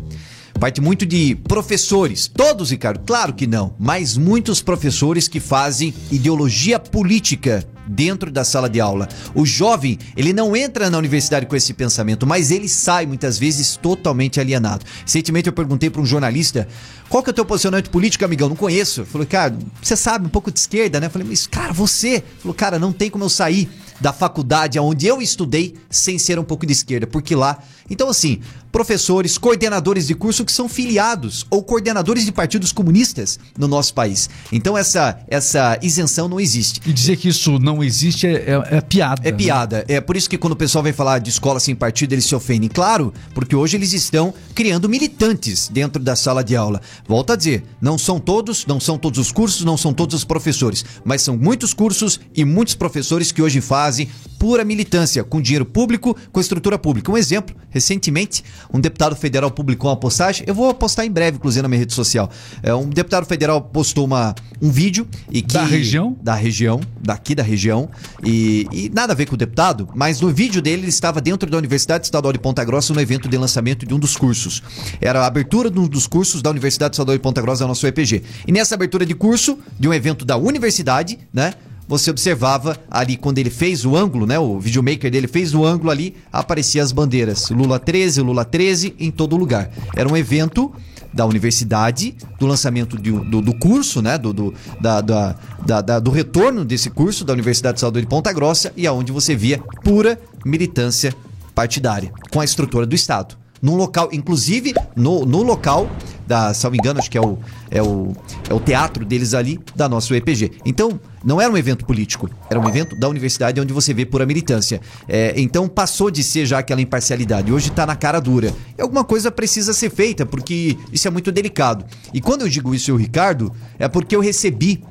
Parte 0.59 0.81
muito 0.81 1.05
de 1.05 1.35
professores. 1.35 2.29
Todos, 2.29 2.71
Ricardo? 2.71 3.01
Claro 3.05 3.33
que 3.33 3.47
não. 3.47 3.75
Mas 3.79 4.17
muitos 4.17 4.63
professores 4.63 5.27
que 5.29 5.41
fazem 5.41 5.95
ideologia 6.11 6.79
política 6.79 7.67
dentro 7.87 8.31
da 8.31 8.45
sala 8.45 8.69
de 8.69 8.81
aula. 8.81 9.09
O 9.35 9.45
jovem, 9.45 9.99
ele 10.17 10.33
não 10.33 10.57
entra 10.57 10.89
na 10.89 10.99
universidade 10.99 11.47
com 11.47 11.57
esse 11.57 11.75
pensamento, 11.75 12.27
mas 12.27 12.51
ele 12.51 12.69
sai 12.69 13.07
muitas 13.07 13.39
vezes 13.39 13.77
totalmente 13.77 14.41
alienado. 14.41 14.85
Recentemente 15.05 15.49
eu 15.49 15.53
perguntei 15.53 15.91
para 15.91 16.01
um 16.01 16.07
jornalista 16.07 16.69
qual 17.09 17.23
que 17.23 17.29
é 17.29 17.33
o 17.33 17.35
teu 17.35 17.45
posicionamento 17.45 17.91
político, 17.91 18.25
amigão? 18.25 18.49
Não 18.49 18.57
conheço. 18.57 19.05
Falou, 19.05 19.27
cara, 19.27 19.55
você 19.83 19.95
sabe 19.95 20.27
um 20.27 20.31
pouco 20.31 20.51
de 20.51 20.59
esquerda, 20.59 20.99
né? 20.99 21.11
Falei, 21.11 21.29
mas 21.29 21.47
cara, 21.47 21.71
você? 21.71 22.25
Falou, 22.39 22.55
cara, 22.55 22.79
não 22.79 22.91
tem 22.91 23.11
como 23.11 23.25
eu 23.25 23.29
sair 23.29 23.69
da 24.01 24.13
faculdade 24.13 24.79
onde 24.81 25.07
eu 25.07 25.21
estudei 25.21 25.75
sem 25.91 26.19
ser 26.19 26.39
um 26.39 26.43
pouco 26.43 26.65
de 26.65 26.73
esquerda, 26.73 27.07
porque 27.07 27.37
lá, 27.37 27.59
Então, 27.93 28.09
assim, 28.09 28.41
professores, 28.73 29.37
coordenadores 29.37 30.07
de 30.07 30.15
curso 30.15 30.47
que 30.47 30.51
são 30.51 30.67
filiados 30.67 31.45
ou 31.51 31.63
coordenadores 31.63 32.25
de 32.25 32.33
partidos 32.33 32.73
comunistas 32.73 33.39
no 33.59 33.69
nosso 33.69 33.93
país. 33.93 34.31
Então, 34.51 34.79
essa, 34.79 35.19
essa 35.29 35.79
isenção 35.83 36.27
não 36.27 36.41
existe. 36.41 36.81
E 36.87 36.91
dizer 36.91 37.19
que 37.19 37.29
isso 37.29 37.59
não 37.59 37.85
existe 37.85 38.27
é, 38.27 38.33
é, 38.33 38.77
é 38.79 38.81
piada. 38.81 39.29
É 39.29 39.31
né? 39.31 39.37
piada. 39.37 39.85
É 39.87 40.01
por 40.01 40.17
isso 40.17 40.31
que 40.31 40.39
quando 40.39 40.55
o 40.55 40.57
pessoal 40.57 40.83
vem 40.83 40.95
falar 40.95 41.19
de 41.19 41.29
escola 41.29 41.61
sem 41.61 41.75
partido, 41.75 42.15
eles 42.15 42.25
se 42.25 42.35
ofendem. 42.35 42.71
Claro, 42.71 43.13
porque 43.35 43.55
hoje 43.55 43.77
eles 43.77 43.93
estão 43.93 44.33
criando 44.55 44.89
militantes 44.89 45.69
dentro 45.69 46.03
da 46.03 46.17
sala 46.17 46.43
de 46.43 46.57
aula. 46.57 46.81
Volto 47.07 47.35
a 47.35 47.37
dizer, 47.37 47.63
não 47.79 47.99
são 47.99 48.19
todos, 48.19 48.65
não 48.65 48.81
são 48.81 48.97
todos 48.97 49.19
os 49.19 49.31
cursos, 49.31 49.67
não 49.67 49.77
são 49.77 49.93
todos 49.93 50.15
os 50.15 50.25
professores, 50.25 50.83
mas 51.05 51.21
são 51.21 51.37
muitos 51.37 51.75
cursos 51.75 52.19
e 52.35 52.43
muitos 52.43 52.75
professores 52.75 53.31
que 53.31 53.43
hoje 53.43 53.61
fazem 53.61 54.09
pura 54.43 54.65
militância, 54.65 55.23
com 55.23 55.41
dinheiro 55.41 55.65
público, 55.65 56.17
com 56.33 56.41
estrutura 56.41 56.77
pública. 56.77 57.13
Um 57.13 57.17
exemplo, 57.17 57.55
recentemente, 57.71 58.43
um 58.75 58.81
deputado 58.81 59.15
federal 59.15 59.53
publicou 59.53 59.89
uma 59.89 59.97
postagem, 59.97 60.43
eu 60.49 60.53
vou 60.53 60.75
postar 60.75 61.07
em 61.07 61.11
breve, 61.13 61.37
inclusive, 61.37 61.63
na 61.63 61.69
minha 61.69 61.79
rede 61.79 61.93
social. 61.93 62.29
É, 62.61 62.75
um 62.75 62.89
deputado 62.89 63.25
federal 63.25 63.61
postou 63.61 64.05
uma, 64.05 64.35
um 64.61 64.69
vídeo 64.69 65.07
e 65.31 65.43
que. 65.43 65.55
Da 65.55 65.63
região? 65.63 66.17
Da 66.21 66.35
região, 66.35 66.81
daqui 67.01 67.37
da 67.37 67.43
região. 67.45 67.89
E, 68.25 68.67
e 68.73 68.91
nada 68.93 69.13
a 69.13 69.17
ver 69.17 69.27
com 69.27 69.35
o 69.35 69.39
deputado, 69.39 69.89
mas 69.95 70.21
no 70.21 70.29
vídeo 70.31 70.61
dele 70.61 70.83
ele 70.83 70.89
estava 70.89 71.21
dentro 71.21 71.49
da 71.49 71.57
Universidade 71.57 72.07
Estadual 72.07 72.33
de 72.33 72.41
Ponta 72.41 72.65
Grossa 72.65 72.93
no 72.93 73.01
evento 73.01 73.29
de 73.29 73.39
lançamento 73.39 73.87
de 73.87 73.95
um 73.95 73.99
dos 74.01 74.17
cursos. 74.17 74.61
Era 75.01 75.21
a 75.21 75.27
abertura 75.27 75.71
de 75.71 75.79
um 75.79 75.87
dos 75.87 76.09
cursos 76.09 76.43
da 76.43 76.51
Universidade 76.51 76.97
Estadual 76.97 77.17
de 77.17 77.23
Ponta 77.23 77.41
Grossa, 77.41 77.61
da 77.61 77.69
nossa 77.69 77.87
UEPG. 77.87 78.25
E 78.45 78.51
nessa 78.51 78.75
abertura 78.75 79.07
de 79.07 79.15
curso, 79.15 79.57
de 79.79 79.87
um 79.87 79.95
evento 79.95 80.25
da 80.25 80.37
universidade, 80.37 81.17
né? 81.33 81.55
Você 81.87 82.11
observava 82.11 82.77
ali 82.91 83.17
quando 83.17 83.39
ele 83.39 83.51
fez 83.51 83.85
o 83.85 83.97
ângulo, 83.97 84.27
né? 84.27 84.39
O 84.39 84.59
videomaker 84.59 85.11
dele 85.11 85.27
fez 85.27 85.55
o 85.55 85.65
ângulo 85.65 85.91
ali, 85.91 86.15
aparecia 86.33 86.83
as 86.83 86.93
bandeiras 86.93 87.51
Lula 87.51 87.79
13, 87.79 88.21
Lula 88.21 88.45
13 88.45 88.95
em 88.99 89.11
todo 89.11 89.37
lugar. 89.37 89.71
Era 89.95 90.09
um 90.09 90.17
evento 90.17 90.73
da 91.13 91.27
universidade, 91.27 92.17
do 92.39 92.47
lançamento 92.47 92.97
de, 92.97 93.11
do, 93.13 93.43
do, 93.43 93.55
curso, 93.59 94.01
né? 94.01 94.17
Do, 94.17 94.33
do, 94.33 94.55
da, 94.81 95.01
da, 95.01 95.37
da, 95.67 95.99
do 95.99 96.11
retorno 96.11 96.65
desse 96.65 96.89
curso 96.89 97.25
da 97.25 97.33
Universidade 97.33 97.75
de 97.75 97.81
Saúde 97.81 98.01
de 98.01 98.07
Ponta 98.07 98.33
Grossa 98.33 98.73
e 98.77 98.87
aonde 98.87 99.13
você 99.13 99.35
via 99.35 99.59
pura 99.85 100.19
militância 100.45 101.15
partidária, 101.55 102.11
com 102.31 102.41
a 102.41 102.45
estrutura 102.45 102.87
do 102.87 102.95
Estado 102.95 103.43
num 103.63 103.77
local, 103.77 104.09
inclusive 104.13 104.75
no, 104.97 105.25
no 105.25 105.43
local 105.43 105.89
da, 106.33 106.55
salvo 106.55 106.77
engano, 106.77 106.99
acho 106.99 107.11
que 107.11 107.19
é 107.19 107.21
o, 107.21 107.39
é, 107.71 107.83
o, 107.83 108.15
é 108.49 108.55
o 108.55 108.59
teatro 108.59 109.05
deles 109.05 109.35
ali 109.35 109.61
da 109.77 109.87
nossa 109.87 110.15
UEPG. 110.15 110.53
Então, 110.65 110.99
não 111.23 111.39
era 111.39 111.53
um 111.53 111.59
evento 111.59 111.85
político, 111.85 112.29
era 112.49 112.59
um 112.59 112.67
evento 112.67 112.97
da 112.97 113.07
universidade 113.07 113.61
onde 113.61 113.71
você 113.71 113.93
vê 113.93 114.07
pura 114.07 114.25
militância. 114.25 114.81
É, 115.07 115.35
então 115.37 115.69
passou 115.69 116.11
de 116.11 116.23
ser 116.23 116.47
já 116.47 116.59
aquela 116.59 116.81
imparcialidade, 116.81 117.53
hoje 117.53 117.69
está 117.69 117.85
na 117.85 117.95
cara 117.95 118.19
dura. 118.19 118.51
E 118.79 118.81
alguma 118.81 119.05
coisa 119.05 119.31
precisa 119.31 119.75
ser 119.75 119.91
feita, 119.91 120.25
porque 120.25 120.79
isso 120.91 121.07
é 121.07 121.11
muito 121.11 121.31
delicado. 121.31 121.85
E 122.15 122.21
quando 122.21 122.43
eu 122.43 122.49
digo 122.49 122.75
isso, 122.75 122.91
eu, 122.91 122.97
Ricardo, 122.97 123.53
é 123.79 123.87
porque 123.87 124.17
eu 124.17 124.21
recebi 124.21 124.83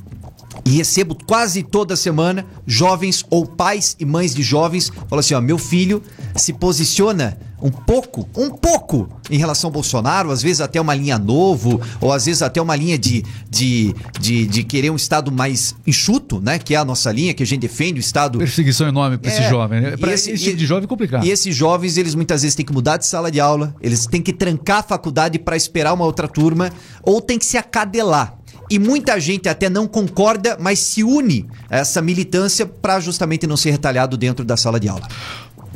e 0.65 0.71
recebo 0.71 1.15
quase 1.25 1.63
toda 1.63 1.95
semana 1.95 2.45
jovens 2.65 3.25
ou 3.29 3.45
pais 3.45 3.95
e 3.99 4.05
mães 4.05 4.33
de 4.33 4.43
jovens 4.43 4.91
falam 5.07 5.19
assim: 5.19 5.33
ó, 5.33 5.41
meu 5.41 5.57
filho 5.57 6.01
se 6.35 6.53
posiciona 6.53 7.37
um 7.61 7.69
pouco, 7.69 8.27
um 8.35 8.49
pouco 8.49 9.07
em 9.29 9.37
relação 9.37 9.67
ao 9.67 9.71
Bolsonaro, 9.71 10.31
às 10.31 10.41
vezes 10.41 10.61
até 10.61 10.81
uma 10.81 10.95
linha 10.95 11.19
novo, 11.19 11.79
ou 11.99 12.11
às 12.11 12.25
vezes 12.25 12.41
até 12.41 12.59
uma 12.59 12.75
linha 12.75 12.97
de, 12.97 13.23
de, 13.49 13.93
de, 14.19 14.47
de 14.47 14.63
querer 14.63 14.89
um 14.89 14.95
Estado 14.95 15.31
mais 15.31 15.75
enxuto, 15.85 16.41
né? 16.41 16.57
Que 16.57 16.73
é 16.73 16.77
a 16.77 16.85
nossa 16.85 17.11
linha, 17.11 17.33
que 17.33 17.43
a 17.43 17.45
gente 17.45 17.61
defende, 17.61 17.99
o 17.99 18.01
Estado. 18.01 18.39
Perseguição 18.39 18.87
enorme 18.87 19.17
para 19.17 19.31
é, 19.31 19.33
esse 19.33 19.49
jovem, 19.49 19.81
né? 19.81 19.97
Para 19.97 20.13
esse, 20.13 20.31
esse, 20.31 20.43
tipo 20.43 20.57
de 20.57 20.65
jovem 20.65 20.85
é 20.85 20.87
complicado. 20.87 21.25
E 21.25 21.29
esses 21.29 21.55
jovens, 21.55 21.97
eles 21.97 22.15
muitas 22.15 22.41
vezes 22.41 22.55
têm 22.55 22.65
que 22.65 22.73
mudar 22.73 22.97
de 22.97 23.05
sala 23.05 23.31
de 23.31 23.39
aula, 23.39 23.75
eles 23.79 24.07
têm 24.07 24.21
que 24.21 24.33
trancar 24.33 24.79
a 24.79 24.83
faculdade 24.83 25.37
para 25.37 25.55
esperar 25.55 25.93
uma 25.93 26.05
outra 26.05 26.27
turma, 26.27 26.71
ou 27.03 27.21
tem 27.21 27.37
que 27.37 27.45
se 27.45 27.57
acadelar 27.57 28.40
e 28.71 28.79
muita 28.79 29.19
gente 29.19 29.49
até 29.49 29.69
não 29.69 29.85
concorda, 29.85 30.57
mas 30.57 30.79
se 30.79 31.03
une 31.03 31.45
a 31.69 31.79
essa 31.79 32.01
militância 32.01 32.65
para 32.65 33.01
justamente 33.01 33.45
não 33.45 33.57
ser 33.57 33.71
retalhado 33.71 34.15
dentro 34.15 34.45
da 34.45 34.55
sala 34.55 34.79
de 34.79 34.87
aula. 34.87 35.05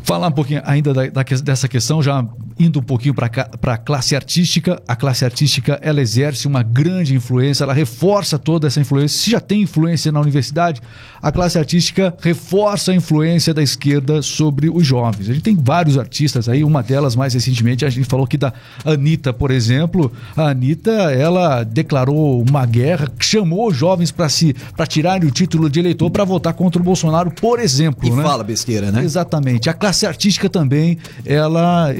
Falar 0.06 0.28
um 0.28 0.32
pouquinho 0.32 0.62
ainda 0.64 0.94
da, 0.94 1.08
da, 1.08 1.24
dessa 1.44 1.68
questão, 1.68 2.02
já 2.02 2.26
indo 2.60 2.80
um 2.80 2.84
pouquinho 2.84 3.14
para 3.14 3.74
a 3.74 3.78
classe 3.78 4.16
artística. 4.16 4.82
A 4.88 4.96
classe 4.96 5.26
artística 5.26 5.80
ela 5.82 6.02
exerce 6.02 6.48
uma 6.48 6.62
grande 6.62 7.16
influência, 7.16 7.64
ela 7.64 7.74
reforça 7.74 8.38
toda 8.38 8.68
essa 8.68 8.80
influência. 8.80 9.18
Se 9.18 9.32
já 9.32 9.40
tem 9.40 9.64
influência 9.64 10.12
na 10.12 10.22
universidade, 10.22 10.82
a 11.22 11.32
classe 11.32 11.58
artística 11.58 12.16
reforça 12.22 12.92
a 12.92 12.96
influência 12.96 13.54
da 13.54 13.64
esquerda 13.64 14.22
sobre 14.22 14.70
os 14.70 14.86
jovens. 14.86 15.30
A 15.30 15.34
gente 15.34 15.44
tem 15.44 15.56
vários 15.56 15.98
artistas 15.98 16.48
aí, 16.48 16.64
uma 16.64 16.84
delas 16.84 17.16
mais 17.16 17.34
recentemente, 17.34 17.84
a 17.84 17.90
gente 17.90 18.08
falou 18.08 18.26
aqui 18.26 18.38
da 18.38 18.54
Anitta, 18.86 19.34
por 19.34 19.50
exemplo. 19.50 20.12
A 20.38 20.50
Anitta, 20.50 20.92
ela 20.92 21.64
declarou 21.64 22.44
uma 22.48 22.66
guerra, 22.66 23.12
chamou 23.20 23.70
os 23.70 23.76
jovens 23.76 24.12
para 24.12 24.30
se 24.30 24.56
para 24.76 24.86
tirarem 24.86 25.28
o 25.28 25.32
título 25.32 25.70
de 25.70 25.80
eleitor 25.80 26.12
para 26.12 26.24
votar 26.24 26.54
contra 26.54 26.82
o 26.82 26.86
Bolsonaro, 26.86 27.32
por 27.32 27.60
exemplo. 27.60 28.08
E 28.08 28.12
né? 28.12 28.24
fala 28.24 28.44
besteira, 28.44 28.92
né? 28.92 29.04
Exatamente. 29.04 29.70
A 29.70 29.74
classe 29.74 29.96
classe 29.96 30.06
artística 30.06 30.50
também, 30.50 30.98
ela 31.26 31.94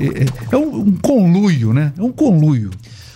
é, 0.52 0.58
um, 0.58 0.80
um 0.80 0.96
conluio, 0.98 1.74
né? 1.74 1.94
É 1.98 2.02
um 2.02 2.12
conluio. 2.12 2.72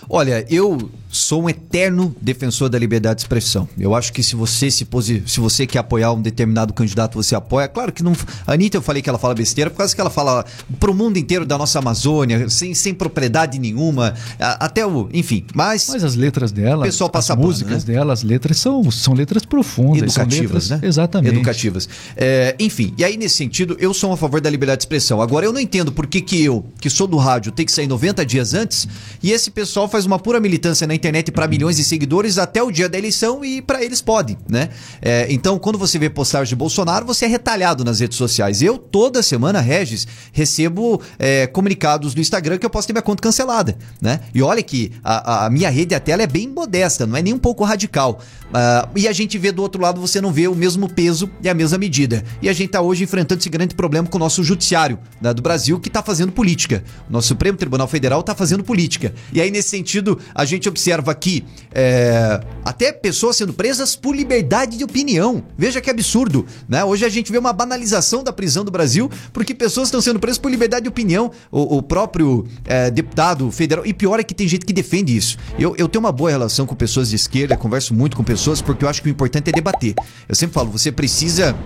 Olha, 0.08 0.44
eu 0.50 0.90
sou 1.10 1.42
um 1.42 1.50
eterno 1.50 2.14
defensor 2.20 2.68
da 2.68 2.78
liberdade 2.78 3.16
de 3.16 3.22
expressão. 3.22 3.68
Eu 3.76 3.94
acho 3.94 4.12
que 4.12 4.22
se 4.22 4.36
você 4.36 4.70
se 4.70 4.84
posi 4.84 5.22
se 5.26 5.40
você 5.40 5.66
quer 5.66 5.80
apoiar 5.80 6.12
um 6.12 6.22
determinado 6.22 6.72
candidato, 6.72 7.20
você 7.20 7.34
apoia. 7.34 7.66
Claro 7.66 7.92
que 7.92 8.02
não. 8.02 8.12
A 8.46 8.52
Anitta, 8.52 8.76
eu 8.76 8.82
falei 8.82 9.02
que 9.02 9.08
ela 9.08 9.18
fala 9.18 9.34
besteira 9.34 9.70
por 9.70 9.78
causa 9.78 9.94
que 9.94 10.00
ela 10.00 10.10
fala 10.10 10.44
pro 10.78 10.94
mundo 10.94 11.18
inteiro 11.18 11.44
da 11.44 11.58
nossa 11.58 11.78
Amazônia, 11.80 12.48
sem, 12.48 12.74
sem 12.74 12.94
propriedade 12.94 13.58
nenhuma, 13.58 14.14
até 14.38 14.86
o. 14.86 15.08
Enfim, 15.12 15.44
mas. 15.54 15.88
Mas 15.88 16.04
as 16.04 16.14
letras 16.14 16.52
dela, 16.52 16.82
o 16.82 16.86
pessoal 16.86 17.10
passa 17.10 17.32
as 17.32 17.38
músicas 17.38 17.84
né? 17.84 17.94
dela, 17.94 18.12
as 18.12 18.22
letras 18.22 18.58
são, 18.58 18.88
são 18.90 19.12
letras 19.12 19.44
profundas. 19.44 20.02
Educativas, 20.02 20.68
letras, 20.68 20.70
né? 20.70 20.80
Exatamente. 20.82 21.34
Educativas. 21.34 21.88
É, 22.16 22.54
enfim, 22.60 22.94
e 22.96 23.04
aí 23.04 23.16
nesse 23.16 23.36
sentido, 23.36 23.76
eu 23.80 23.92
sou 23.92 24.12
a 24.12 24.16
favor 24.16 24.40
da 24.40 24.48
liberdade 24.48 24.78
de 24.78 24.82
expressão. 24.84 25.20
Agora, 25.20 25.44
eu 25.44 25.52
não 25.52 25.60
entendo 25.60 25.90
por 25.90 26.06
que, 26.06 26.20
que 26.20 26.42
eu, 26.42 26.64
que 26.80 26.88
sou 26.88 27.06
do 27.06 27.16
rádio, 27.16 27.50
tenho 27.50 27.66
que 27.66 27.72
sair 27.72 27.86
90 27.86 28.24
dias 28.24 28.54
antes 28.54 28.86
e 29.22 29.32
esse 29.32 29.50
pessoal 29.50 29.88
faz 29.88 30.06
uma 30.06 30.18
pura 30.18 30.38
militância 30.38 30.86
na 30.86 30.94
internet 31.00 31.32
para 31.32 31.48
milhões 31.48 31.76
de 31.76 31.84
seguidores 31.84 32.38
até 32.38 32.62
o 32.62 32.70
dia 32.70 32.88
da 32.88 32.96
eleição 32.96 33.44
e 33.44 33.60
para 33.60 33.82
eles 33.82 34.00
pode, 34.00 34.38
né? 34.48 34.68
É, 35.02 35.26
então, 35.30 35.58
quando 35.58 35.78
você 35.78 35.98
vê 35.98 36.08
postagem 36.08 36.50
de 36.50 36.56
Bolsonaro, 36.56 37.04
você 37.04 37.24
é 37.24 37.28
retalhado 37.28 37.84
nas 37.84 37.98
redes 37.98 38.16
sociais. 38.16 38.62
Eu, 38.62 38.78
toda 38.78 39.22
semana, 39.22 39.60
Regis, 39.60 40.06
recebo 40.32 41.00
é, 41.18 41.46
comunicados 41.46 42.14
do 42.14 42.20
Instagram 42.20 42.58
que 42.58 42.66
eu 42.66 42.70
posso 42.70 42.86
ter 42.86 42.92
minha 42.92 43.02
conta 43.02 43.22
cancelada, 43.22 43.76
né? 44.00 44.20
E 44.34 44.42
olha 44.42 44.62
que 44.62 44.92
a, 45.02 45.46
a 45.46 45.50
minha 45.50 45.70
rede 45.70 45.94
até 45.94 46.12
é 46.12 46.26
bem 46.26 46.48
modesta, 46.48 47.06
não 47.06 47.16
é 47.16 47.22
nem 47.22 47.32
um 47.32 47.38
pouco 47.38 47.64
radical. 47.64 48.20
Uh, 48.50 48.90
e 48.96 49.06
a 49.06 49.12
gente 49.12 49.38
vê 49.38 49.52
do 49.52 49.62
outro 49.62 49.80
lado, 49.80 50.00
você 50.00 50.20
não 50.20 50.32
vê 50.32 50.48
o 50.48 50.54
mesmo 50.54 50.88
peso 50.88 51.30
e 51.42 51.48
a 51.48 51.54
mesma 51.54 51.78
medida. 51.78 52.24
E 52.42 52.48
a 52.48 52.52
gente 52.52 52.66
está 52.66 52.80
hoje 52.80 53.04
enfrentando 53.04 53.40
esse 53.40 53.48
grande 53.48 53.74
problema 53.74 54.08
com 54.08 54.16
o 54.16 54.20
nosso 54.20 54.42
judiciário 54.42 54.98
né, 55.20 55.32
do 55.32 55.40
Brasil, 55.40 55.78
que 55.78 55.88
está 55.88 56.02
fazendo 56.02 56.32
política. 56.32 56.82
O 57.08 57.12
nosso 57.12 57.28
Supremo 57.28 57.56
Tribunal 57.56 57.86
Federal 57.86 58.20
está 58.20 58.34
fazendo 58.34 58.64
política. 58.64 59.14
E 59.32 59.40
aí, 59.40 59.50
nesse 59.50 59.68
sentido, 59.68 60.18
a 60.34 60.44
gente 60.44 60.68
observa 60.68 60.89
aqui 60.92 61.44
é, 61.72 62.40
até 62.64 62.92
pessoas 62.92 63.36
sendo 63.36 63.52
presas 63.52 63.94
por 63.94 64.14
liberdade 64.14 64.76
de 64.76 64.84
opinião. 64.84 65.42
Veja 65.56 65.80
que 65.80 65.88
absurdo, 65.88 66.44
né? 66.68 66.84
Hoje 66.84 67.04
a 67.04 67.08
gente 67.08 67.30
vê 67.30 67.38
uma 67.38 67.52
banalização 67.52 68.24
da 68.24 68.32
prisão 68.32 68.64
do 68.64 68.70
Brasil 68.70 69.10
porque 69.32 69.54
pessoas 69.54 69.88
estão 69.88 70.00
sendo 70.00 70.18
presas 70.18 70.38
por 70.38 70.50
liberdade 70.50 70.84
de 70.84 70.88
opinião. 70.88 71.30
O, 71.50 71.78
o 71.78 71.82
próprio 71.82 72.46
é, 72.64 72.90
deputado 72.90 73.50
federal. 73.50 73.86
E 73.86 73.94
pior 73.94 74.18
é 74.18 74.24
que 74.24 74.34
tem 74.34 74.48
gente 74.48 74.66
que 74.66 74.72
defende 74.72 75.16
isso. 75.16 75.36
Eu, 75.58 75.74
eu 75.76 75.88
tenho 75.88 76.04
uma 76.04 76.12
boa 76.12 76.30
relação 76.30 76.66
com 76.66 76.74
pessoas 76.74 77.10
de 77.10 77.16
esquerda, 77.16 77.56
converso 77.56 77.94
muito 77.94 78.16
com 78.16 78.24
pessoas, 78.24 78.60
porque 78.60 78.84
eu 78.84 78.88
acho 78.88 79.02
que 79.02 79.08
o 79.08 79.10
importante 79.10 79.48
é 79.48 79.52
debater. 79.52 79.94
Eu 80.28 80.34
sempre 80.34 80.54
falo, 80.54 80.70
você 80.70 80.90
precisa 80.90 81.56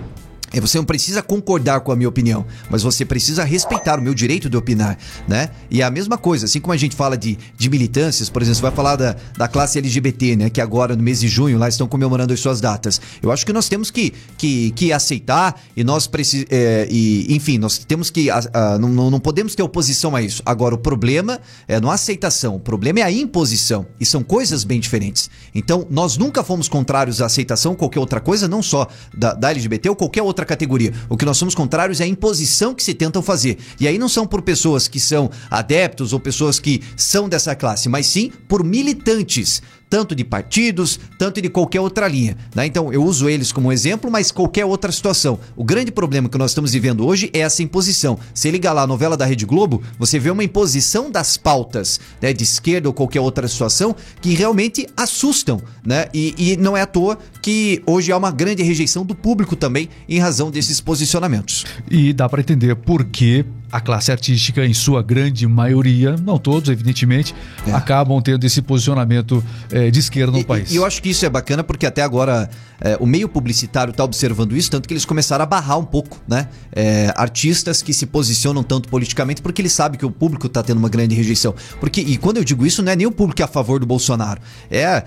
é, 0.54 0.60
você 0.60 0.78
não 0.78 0.84
precisa 0.84 1.20
concordar 1.20 1.80
com 1.80 1.90
a 1.90 1.96
minha 1.96 2.08
opinião, 2.08 2.46
mas 2.70 2.82
você 2.82 3.04
precisa 3.04 3.42
respeitar 3.42 3.98
o 3.98 4.02
meu 4.02 4.14
direito 4.14 4.48
de 4.48 4.56
opinar, 4.56 4.96
né? 5.26 5.50
E 5.68 5.82
é 5.82 5.84
a 5.84 5.90
mesma 5.90 6.16
coisa, 6.16 6.46
assim 6.46 6.60
como 6.60 6.72
a 6.72 6.76
gente 6.76 6.94
fala 6.94 7.16
de, 7.16 7.36
de 7.56 7.68
militâncias, 7.68 8.30
por 8.30 8.40
exemplo, 8.40 8.56
você 8.56 8.62
vai 8.62 8.70
falar 8.70 8.94
da, 8.94 9.16
da 9.36 9.48
classe 9.48 9.78
LGBT, 9.78 10.36
né? 10.36 10.50
Que 10.50 10.60
agora, 10.60 10.94
no 10.94 11.02
mês 11.02 11.20
de 11.20 11.26
junho, 11.26 11.58
lá 11.58 11.68
estão 11.68 11.88
comemorando 11.88 12.32
as 12.32 12.38
suas 12.38 12.60
datas. 12.60 13.00
Eu 13.20 13.32
acho 13.32 13.44
que 13.44 13.52
nós 13.52 13.68
temos 13.68 13.90
que, 13.90 14.12
que, 14.38 14.70
que 14.72 14.92
aceitar 14.92 15.60
e 15.76 15.82
nós 15.82 16.06
precisamos. 16.06 16.48
É, 16.52 16.86
e, 16.88 17.34
enfim, 17.34 17.58
nós 17.58 17.78
temos 17.78 18.08
que. 18.08 18.30
A, 18.30 18.40
a, 18.52 18.78
não, 18.78 19.10
não 19.10 19.18
podemos 19.18 19.56
ter 19.56 19.62
oposição 19.62 20.14
a 20.14 20.22
isso. 20.22 20.40
Agora, 20.46 20.76
o 20.76 20.78
problema 20.78 21.40
é 21.66 21.80
não 21.80 21.90
a 21.90 21.94
aceitação, 21.94 22.56
o 22.56 22.60
problema 22.60 23.00
é 23.00 23.02
a 23.02 23.10
imposição. 23.10 23.86
E 23.98 24.06
são 24.06 24.22
coisas 24.22 24.62
bem 24.62 24.78
diferentes. 24.78 25.28
Então, 25.52 25.84
nós 25.90 26.16
nunca 26.16 26.44
fomos 26.44 26.68
contrários 26.68 27.20
à 27.20 27.26
aceitação, 27.26 27.74
qualquer 27.74 27.98
outra 27.98 28.20
coisa, 28.20 28.46
não 28.46 28.62
só 28.62 28.86
da, 29.16 29.34
da 29.34 29.50
LGBT 29.50 29.88
ou 29.88 29.96
qualquer 29.96 30.22
outra 30.22 30.43
outra 30.44 30.46
categoria. 30.46 30.92
O 31.08 31.16
que 31.16 31.24
nós 31.24 31.36
somos 31.36 31.54
contrários 31.54 32.00
é 32.00 32.04
a 32.04 32.06
imposição 32.06 32.74
que 32.74 32.84
se 32.84 32.94
tentam 32.94 33.22
fazer. 33.22 33.58
E 33.80 33.88
aí 33.88 33.98
não 33.98 34.08
são 34.08 34.26
por 34.26 34.42
pessoas 34.42 34.86
que 34.86 35.00
são 35.00 35.30
adeptos 35.50 36.12
ou 36.12 36.20
pessoas 36.20 36.60
que 36.60 36.82
são 36.96 37.28
dessa 37.28 37.56
classe, 37.56 37.88
mas 37.88 38.06
sim 38.06 38.30
por 38.46 38.62
militantes 38.62 39.62
tanto 39.94 40.12
de 40.12 40.24
partidos, 40.24 40.98
tanto 41.16 41.40
de 41.40 41.48
qualquer 41.48 41.80
outra 41.80 42.08
linha. 42.08 42.36
Né? 42.52 42.66
Então 42.66 42.92
eu 42.92 43.04
uso 43.04 43.28
eles 43.28 43.52
como 43.52 43.70
exemplo, 43.70 44.10
mas 44.10 44.32
qualquer 44.32 44.64
outra 44.64 44.90
situação. 44.90 45.38
O 45.54 45.62
grande 45.62 45.92
problema 45.92 46.28
que 46.28 46.36
nós 46.36 46.50
estamos 46.50 46.72
vivendo 46.72 47.06
hoje 47.06 47.30
é 47.32 47.38
essa 47.38 47.62
imposição. 47.62 48.18
Se 48.34 48.50
ligar 48.50 48.72
lá 48.72 48.82
a 48.82 48.88
novela 48.88 49.16
da 49.16 49.24
Rede 49.24 49.46
Globo, 49.46 49.80
você 49.96 50.18
vê 50.18 50.32
uma 50.32 50.42
imposição 50.42 51.12
das 51.12 51.36
pautas 51.36 52.00
né, 52.20 52.32
de 52.32 52.42
esquerda 52.42 52.88
ou 52.88 52.92
qualquer 52.92 53.20
outra 53.20 53.46
situação 53.46 53.94
que 54.20 54.34
realmente 54.34 54.84
assustam, 54.96 55.62
né? 55.86 56.06
E, 56.12 56.34
e 56.36 56.56
não 56.56 56.76
é 56.76 56.82
à 56.82 56.86
toa 56.86 57.16
que 57.40 57.80
hoje 57.86 58.10
há 58.10 58.16
uma 58.16 58.32
grande 58.32 58.64
rejeição 58.64 59.06
do 59.06 59.14
público 59.14 59.54
também 59.54 59.88
em 60.08 60.18
razão 60.18 60.50
desses 60.50 60.80
posicionamentos. 60.80 61.66
E 61.88 62.12
dá 62.12 62.28
para 62.28 62.40
entender 62.40 62.74
por 62.74 63.04
que 63.04 63.44
a 63.74 63.80
classe 63.80 64.12
artística, 64.12 64.64
em 64.64 64.72
sua 64.72 65.02
grande 65.02 65.48
maioria, 65.48 66.14
não 66.24 66.38
todos, 66.38 66.68
evidentemente, 66.68 67.34
é. 67.66 67.72
acabam 67.72 68.22
tendo 68.22 68.44
esse 68.44 68.62
posicionamento 68.62 69.42
é, 69.68 69.90
de 69.90 69.98
esquerda 69.98 70.30
no 70.30 70.38
e, 70.38 70.44
país. 70.44 70.70
E 70.70 70.76
eu 70.76 70.86
acho 70.86 71.02
que 71.02 71.08
isso 71.08 71.26
é 71.26 71.28
bacana 71.28 71.64
porque 71.64 71.84
até 71.84 72.00
agora 72.00 72.48
é, 72.80 72.96
o 73.00 73.06
meio 73.06 73.28
publicitário 73.28 73.90
está 73.90 74.04
observando 74.04 74.56
isso, 74.56 74.70
tanto 74.70 74.86
que 74.86 74.94
eles 74.94 75.04
começaram 75.04 75.42
a 75.42 75.46
barrar 75.46 75.76
um 75.76 75.84
pouco, 75.84 76.20
né? 76.28 76.46
É, 76.70 77.12
artistas 77.16 77.82
que 77.82 77.92
se 77.92 78.06
posicionam 78.06 78.62
tanto 78.62 78.88
politicamente 78.88 79.42
porque 79.42 79.60
eles 79.60 79.72
sabem 79.72 79.98
que 79.98 80.06
o 80.06 80.10
público 80.10 80.46
está 80.46 80.62
tendo 80.62 80.78
uma 80.78 80.88
grande 80.88 81.16
rejeição. 81.16 81.52
Porque, 81.80 82.00
e 82.00 82.16
quando 82.16 82.36
eu 82.36 82.44
digo 82.44 82.64
isso, 82.64 82.80
não 82.80 82.92
é 82.92 82.94
nem 82.94 83.08
o 83.08 83.10
público 83.10 83.42
é 83.42 83.44
a 83.44 83.48
favor 83.48 83.80
do 83.80 83.86
Bolsonaro. 83.86 84.40
É 84.70 85.02